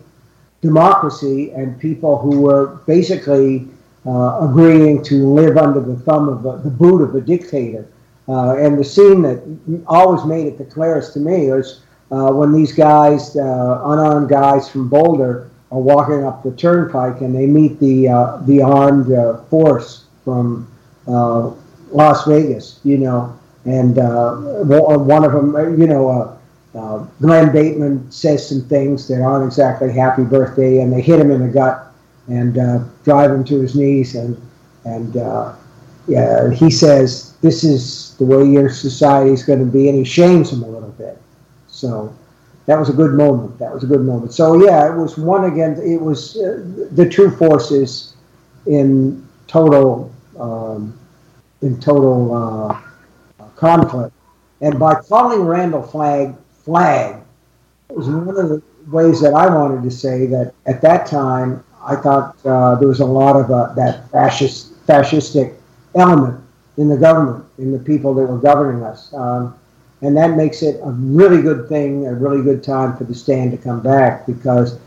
[0.62, 3.68] democracy and people who were basically
[4.06, 7.88] uh, agreeing to live under the thumb of the, the boot of a dictator.
[8.28, 9.42] Uh, and the scene that
[9.88, 11.82] always made it the clearest to me was
[12.12, 17.34] uh, when these guys, uh, unarmed guys from Boulder, are walking up the turnpike and
[17.34, 18.08] they meet the
[18.46, 19.08] the armed
[19.50, 20.68] force from
[21.06, 26.38] Las Vegas, you know, and one of them, you know.
[27.22, 31.42] Glenn Bateman says some things that aren't exactly happy birthday, and they hit him in
[31.42, 31.92] the gut
[32.28, 34.16] and uh, drive him to his knees.
[34.16, 34.42] And
[34.86, 35.54] and uh,
[36.08, 40.04] yeah, he says this is the way your society is going to be, and he
[40.04, 41.18] shames him a little bit.
[41.68, 42.16] So
[42.66, 43.58] that was a good moment.
[43.60, 44.34] That was a good moment.
[44.34, 45.80] So yeah, it was one again.
[45.84, 48.16] It was uh, the two forces
[48.66, 51.00] in total um,
[51.62, 54.14] in total uh, conflict.
[54.62, 57.22] And by calling Randall Flagg Flag,
[57.90, 61.96] was one of the ways that I wanted to say that at that time I
[61.96, 65.56] thought uh, there was a lot of uh, that fascist, fascistic
[65.96, 66.44] element
[66.78, 69.14] in the government, in the people that were governing us.
[69.14, 69.56] Um,
[70.02, 73.52] and that makes it a really good thing, a really good time for the stand
[73.52, 74.80] to come back because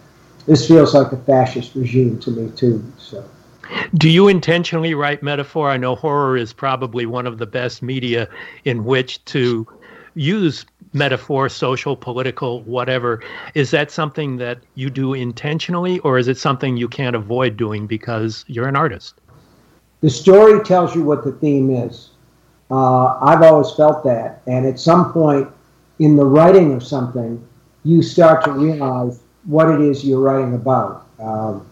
[0.47, 2.85] this feels like a fascist regime to me too.
[2.99, 3.25] So.
[3.95, 5.71] Do you intentionally write metaphor?
[5.71, 8.29] I know horror is probably one of the best media
[8.65, 9.67] in which to
[10.15, 13.23] use metaphor, social, political, whatever.
[13.55, 17.87] Is that something that you do intentionally, or is it something you can't avoid doing
[17.87, 19.15] because you're an artist?
[20.01, 22.11] The story tells you what the theme is.
[22.71, 24.43] Uh, I've always felt that.
[24.47, 25.49] And at some point
[25.99, 27.47] in the writing of something,
[27.85, 31.07] you start to realize what it is you're writing about.
[31.19, 31.67] Um,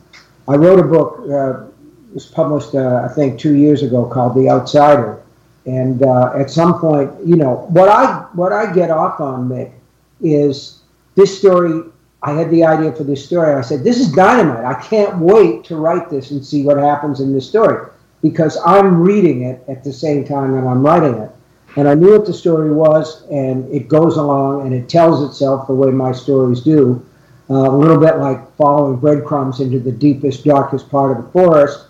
[0.49, 1.72] I wrote a book, uh,
[2.15, 5.23] was published, uh, I think, two years ago called The Outsider.
[5.67, 9.73] And uh, at some point, you know, what I, what I get off on, Mick,
[10.21, 10.81] is
[11.15, 11.83] this story.
[12.23, 13.55] I had the idea for this story.
[13.55, 14.65] I said, This is dynamite.
[14.65, 17.89] I can't wait to write this and see what happens in this story
[18.23, 21.31] because I'm reading it at the same time that I'm writing it.
[21.77, 25.67] And I knew what the story was, and it goes along and it tells itself
[25.67, 27.05] the way my stories do.
[27.51, 31.87] Uh, a little bit like following breadcrumbs into the deepest, darkest part of the forest.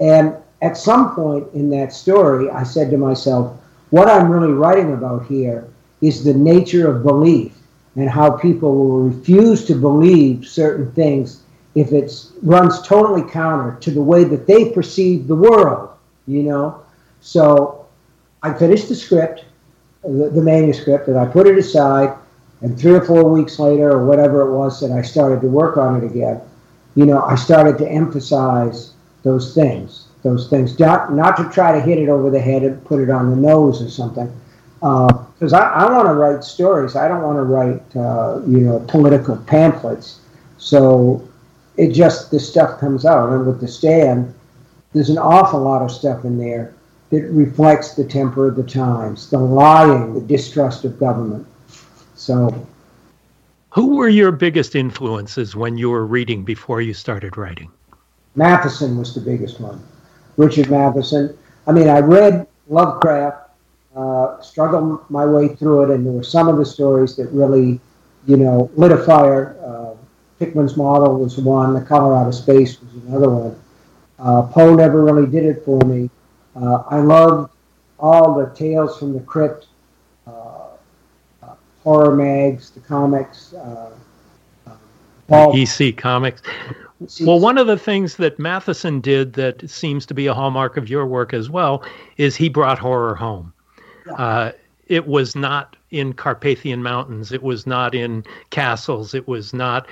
[0.00, 3.58] And at some point in that story, I said to myself,
[3.90, 5.68] what I'm really writing about here
[6.00, 7.52] is the nature of belief
[7.96, 11.42] and how people will refuse to believe certain things
[11.74, 15.90] if it runs totally counter to the way that they perceive the world,
[16.26, 16.82] you know?
[17.20, 17.86] So
[18.42, 19.44] I finished the script,
[20.02, 22.16] the, the, manuscript, and I put it aside.
[22.62, 25.76] And three or four weeks later, or whatever it was, that I started to work
[25.76, 26.40] on it again.
[26.94, 28.92] You know, I started to emphasize
[29.22, 32.84] those things, those things, not, not to try to hit it over the head and
[32.84, 34.32] put it on the nose or something,
[34.80, 36.96] because uh, I, I want to write stories.
[36.96, 40.20] I don't want to write, uh, you know, political pamphlets.
[40.56, 41.28] So
[41.76, 43.30] it just the stuff comes out.
[43.30, 44.34] And with the stand,
[44.92, 46.74] there's an awful lot of stuff in there
[47.10, 51.46] that reflects the temper of the times, the lying, the distrust of government.
[52.14, 52.66] So,
[53.70, 57.70] who were your biggest influences when you were reading before you started writing?
[58.34, 59.82] Matheson was the biggest one.
[60.36, 61.36] Richard Matheson.
[61.66, 63.50] I mean, I read Lovecraft,
[63.94, 67.80] uh, struggled my way through it, and there were some of the stories that really,
[68.26, 69.56] you know, lit a fire.
[69.64, 69.96] Uh,
[70.38, 71.74] Pickman's Model was one.
[71.74, 73.60] The Colour Out of Space was another one.
[74.18, 76.08] Uh, Poe never really did it for me.
[76.54, 77.50] Uh, I loved
[77.98, 79.66] all the Tales from the Crypt,
[80.26, 80.30] uh,
[81.42, 83.52] uh horror mags, the comics.
[83.52, 83.90] Uh,
[85.30, 86.42] uh, EC Comics.
[87.20, 90.88] Well, one of the things that Matheson did that seems to be a hallmark of
[90.88, 91.82] your work as well
[92.18, 93.52] is he brought horror home.
[94.06, 94.52] Yeah.
[94.86, 97.32] it was not in Carpathian Mountains.
[97.32, 99.14] It was not in castles.
[99.14, 99.86] It was not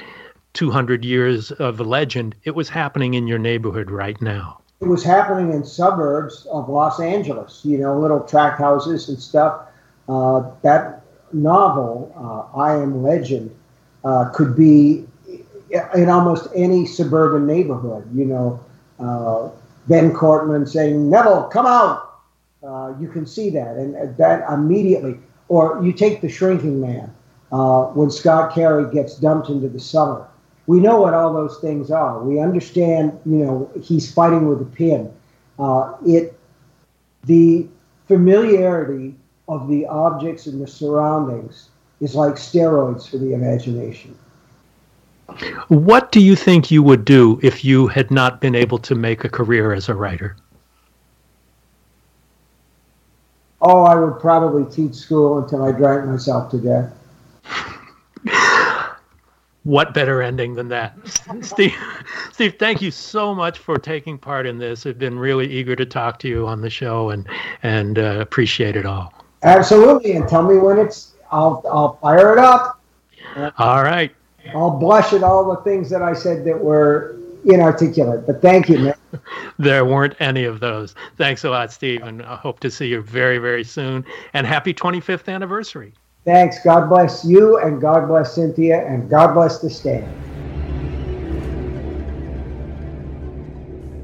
[0.54, 4.58] 200 years of a legend, it was happening in your neighborhood right now.
[4.80, 9.60] It was happening in suburbs of Los Angeles, you know, little tract houses and stuff.
[10.08, 11.02] Uh, that
[11.32, 13.54] novel, uh, I Am Legend,
[14.04, 15.06] uh, could be
[15.94, 18.08] in almost any suburban neighborhood.
[18.14, 18.64] You know,
[18.98, 19.50] uh,
[19.88, 22.20] Ben Cortman saying, Neville, come out.
[22.62, 23.76] Uh, you can see that.
[23.76, 27.14] And that immediately, or you take The Shrinking Man,
[27.52, 30.26] uh, when Scott Carey gets dumped into the cellar
[30.68, 32.22] we know what all those things are.
[32.22, 35.10] We understand, you know, he's fighting with a pin.
[35.58, 36.38] Uh, it,
[37.24, 37.66] the
[38.06, 39.14] familiarity
[39.48, 41.70] of the objects and the surroundings
[42.02, 44.14] is like steroids for the imagination.
[45.68, 49.24] What do you think you would do if you had not been able to make
[49.24, 50.36] a career as a writer?
[53.60, 56.92] Oh, I would probably teach school until I drank myself to death
[59.68, 60.96] what better ending than that?
[61.42, 61.76] Steve,
[62.32, 64.86] Steve, thank you so much for taking part in this.
[64.86, 67.28] I've been really eager to talk to you on the show and
[67.62, 69.12] and uh, appreciate it all.
[69.42, 71.14] Absolutely, and tell me when it's.
[71.30, 72.80] I'll I'll fire it up.
[73.58, 74.14] All right.
[74.54, 78.78] I'll blush at all the things that I said that were inarticulate, but thank you,
[78.78, 78.94] man.
[79.58, 80.94] there weren't any of those.
[81.16, 84.04] Thanks a lot, Steve, and I hope to see you very, very soon.
[84.32, 85.94] And happy 25th anniversary.
[86.24, 86.62] Thanks.
[86.62, 90.06] God bless you, and God bless Cynthia, and God bless the stand.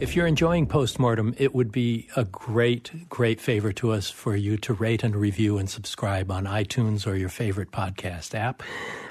[0.01, 4.57] If you're enjoying Postmortem, it would be a great, great favor to us for you
[4.59, 8.63] to rate and review and subscribe on iTunes or your favorite podcast app.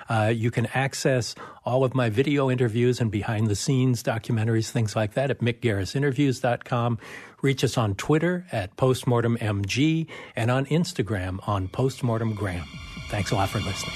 [0.10, 1.36] Uh, you can access
[1.66, 6.98] all of my video interviews and behind the scenes documentaries, things like that at mickgarrisinterviews.com.
[7.42, 12.66] Reach us on Twitter at postmortemmg and on Instagram on postmortemgram.
[13.10, 13.96] Thanks a lot for listening.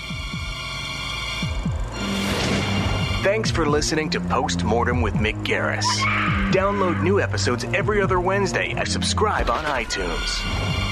[3.23, 5.85] Thanks for listening to Postmortem with Mick Garris.
[6.51, 10.86] Download new episodes every other Wednesday and subscribe on iTunes.